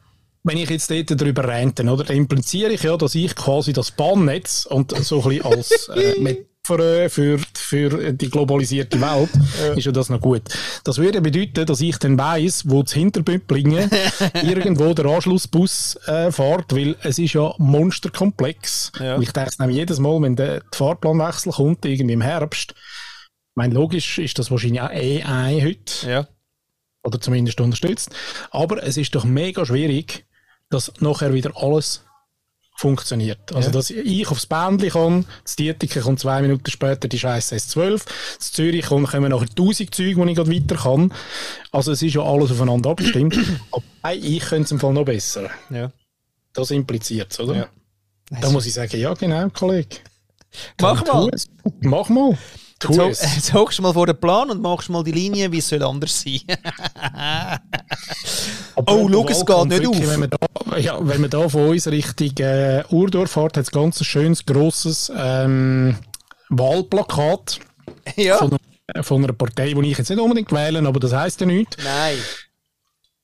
[0.44, 3.90] wenn ich jetzt dort darüber rente, oder, dann impliziere ich ja, dass ich quasi das
[3.90, 9.30] Bahnnetz und so ein bisschen als äh, Metapher für, für die globalisierte Welt
[9.76, 10.42] ist ja das noch gut.
[10.84, 13.90] Das würde bedeuten, dass ich dann weiss, wo das Hinterbündlingen
[14.42, 18.92] irgendwo der Anschlussbus äh, fährt, weil es ist ja monsterkomplex.
[18.98, 19.16] Ja.
[19.16, 22.72] Und ich denke es nämlich jedes Mal, wenn der der Fahrplanwechsel kommt, irgendwie im Herbst,
[22.72, 26.28] ich meine, logisch ist das wahrscheinlich auch AI heute Ja.
[27.04, 28.10] oder zumindest unterstützt.
[28.50, 30.26] Aber es ist doch mega schwierig,
[30.70, 32.03] dass nachher wieder alles
[32.76, 33.52] funktioniert.
[33.54, 33.72] Also, Ja.
[33.72, 38.02] dass ich aufs Bändchen kann, das Dietiken kommt zwei Minuten später die scheiß S12,
[38.38, 41.12] das Zürich kommen, kommen nachher 1000 Züge, wo ich gerade weiter kann.
[41.72, 43.38] Also, es ist ja alles aufeinander abgestimmt.
[43.70, 45.48] Aber ich könnte es im Fall noch besser.
[45.70, 45.90] ja.
[46.52, 47.54] Das impliziert es, oder?
[47.56, 47.68] Ja.
[48.40, 49.96] Da muss ich sagen, ja, genau, Kollege.
[50.80, 51.30] Mach mal.
[51.80, 52.38] Mach mal.
[52.84, 53.34] Tu Jetzt, es.
[53.36, 55.82] jetzt hockst du mal vor den Plan und machst mal die Linie, wie es soll
[55.82, 56.40] anders sein.
[58.76, 60.10] Oh, schau, es geht nicht wirklich, auf.
[60.10, 63.70] Wenn man da, ja, wenn man da von uns Richtung äh, Urdorf fährt, hat es
[63.70, 65.96] ganz ein schönes, grosses ähm,
[66.48, 67.60] Wahlplakat
[68.16, 68.38] ja.
[68.38, 68.58] von,
[69.02, 71.76] von einer Partei, die ich jetzt nicht unbedingt wähle, aber das heisst ja nichts.
[71.84, 72.16] Nein.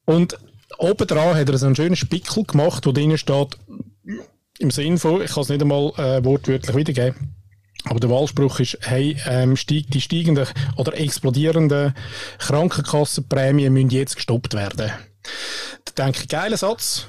[0.04, 0.38] Und
[0.78, 3.58] oben dran hat er so einen schönen Spickel gemacht, wo drinnen steht,
[4.58, 7.34] im Sinn von, ich kann es nicht einmal äh, wortwörtlich wiedergeben,
[7.84, 11.94] aber der Wahlspruch ist, hey, ähm, steig, die steigenden oder explodierenden
[12.38, 14.90] Krankenkassenprämien müssen jetzt gestoppt werden.
[15.94, 17.06] Da denke ich, geiler Satz.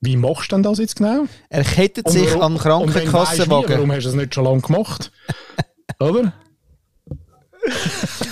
[0.00, 1.24] Wie machst du denn das jetzt genau?
[1.48, 3.76] Er kettet sich warum- wie, Krankenkassenwagen.
[3.76, 5.10] Warum hast du es nicht schon lange gemacht?
[6.00, 6.32] Oder?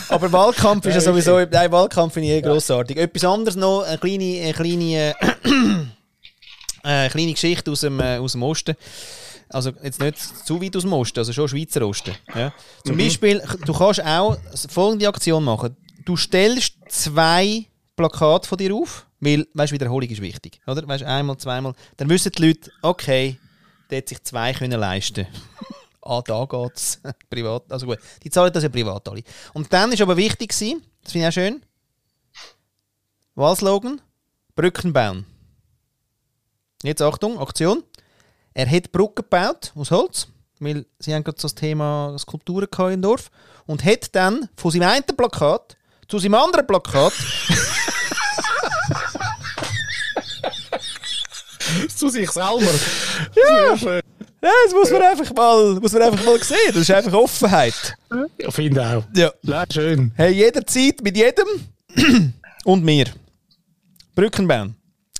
[0.09, 2.97] Aber Wahlkampf ist ja sowieso, nein, Wahlkampf finde ich eh grossartig.
[2.97, 5.15] Etwas anderes noch, eine kleine, eine kleine, äh,
[6.83, 8.77] eine kleine Geschichte aus dem, äh, aus dem Osten.
[9.49, 12.15] Also jetzt nicht zu weit aus dem Osten, also schon Schweizer Osten.
[12.35, 12.53] Ja.
[12.85, 14.37] Zum Beispiel, du kannst auch
[14.69, 15.77] folgende Aktion machen.
[16.05, 20.61] Du stellst zwei Plakate von dir auf, weil, weißt Wiederholung ist wichtig.
[20.67, 20.87] Oder?
[20.87, 21.75] Weißt einmal, zweimal.
[21.97, 23.39] Dann wissen die Leute, okay,
[23.91, 25.27] der hat sich zwei können leisten
[26.03, 27.01] ah, da geht's.
[27.31, 27.71] privat.
[27.71, 29.23] Also gut, die zahlen das ja privat alle.
[29.53, 31.63] Und dann ist aber wichtig gewesen, das finde ich auch schön,
[33.35, 34.01] Wahlslogan,
[34.55, 35.27] Brücken bauen.
[36.83, 37.83] Jetzt Achtung, Aktion.
[38.57, 40.29] Er hat Brücken gebaut aus Holz,
[40.61, 43.31] weil sie haben gerade so das Thema Skulpturen im Dorf
[43.67, 45.77] und hat dann von seinem einen Plakat
[46.09, 47.13] zu seinem anderen Plakat
[51.95, 52.73] zu sich selber.
[53.35, 53.77] Ja.
[53.77, 53.97] Sehr
[54.43, 56.57] ja, das muss man einfach mal, muss man einfach mal sehen.
[56.69, 57.95] Das ist einfach Offenheit.
[58.39, 59.05] Ich finde auch.
[59.15, 59.33] Ja.
[59.43, 59.65] ja.
[59.71, 60.13] Schön.
[60.17, 61.47] Hey, jederzeit mit jedem
[62.65, 63.05] und mir.
[64.15, 64.77] Brückenbahn.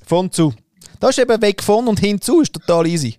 [0.07, 0.55] Von zu.
[0.99, 3.17] Das ist eben weg von und hinzu, ist total easy.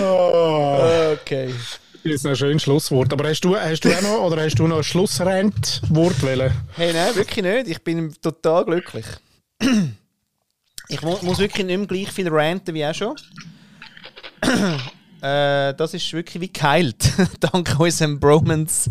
[0.00, 0.78] oh.
[1.12, 1.54] Okay.
[2.04, 3.12] Das ist ein schönes Schlusswort.
[3.12, 6.16] Aber hast du, hast du auch noch, oder hast du noch ein Schlussrentwort
[6.74, 7.68] Hey, nein, wirklich nicht.
[7.68, 9.06] Ich bin total glücklich.
[10.88, 13.16] Ich muss wirklich nicht mehr gleich viel ranten wie auch schon.
[15.22, 18.90] Äh, das ist wirklich wie geheilt, dank unserem Bromance.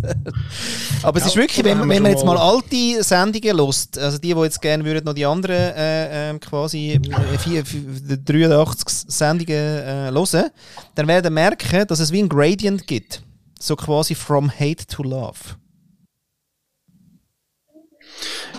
[1.03, 4.33] Aber es ja, ist wirklich, wenn, wenn man jetzt mal alte Sendungen lost, also die,
[4.33, 7.01] die jetzt gerne würden noch die anderen äh, ähm, quasi
[7.43, 10.49] 4, 4, 83 Sendungen äh, hören,
[10.95, 13.21] dann werden merken, dass es wie ein Gradient gibt.
[13.59, 15.60] So quasi from hate to love.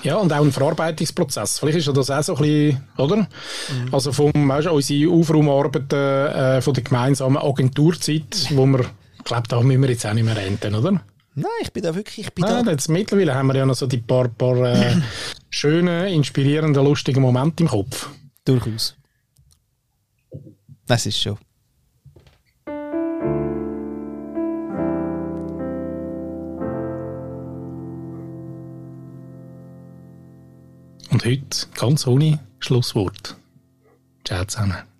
[0.02, 1.58] Ja, und auch ein Verarbeitungsprozess.
[1.58, 3.16] Vielleicht ist das auch so ein bisschen, oder?
[3.16, 3.28] Mhm.
[3.92, 8.80] Also vom, weißt, unsere Aufraumarbeiten äh, von der gemeinsamen Agenturzeit, wo wir,
[9.18, 11.00] ich glaube, da müssen wir jetzt auch nicht mehr renten, oder?
[11.34, 12.72] Nein, ich bin da wirklich, ich bin Nein, da...
[12.72, 14.96] Jetzt mittlerweile haben wir ja noch so die paar, paar äh,
[15.50, 18.10] schönen, inspirierenden, lustigen Momente im Kopf.
[18.44, 18.96] Durchaus.
[20.86, 21.38] Das ist schon.
[31.22, 33.36] Und heute ganz ohne Schlusswort.
[34.24, 34.91] Ciao zusammen.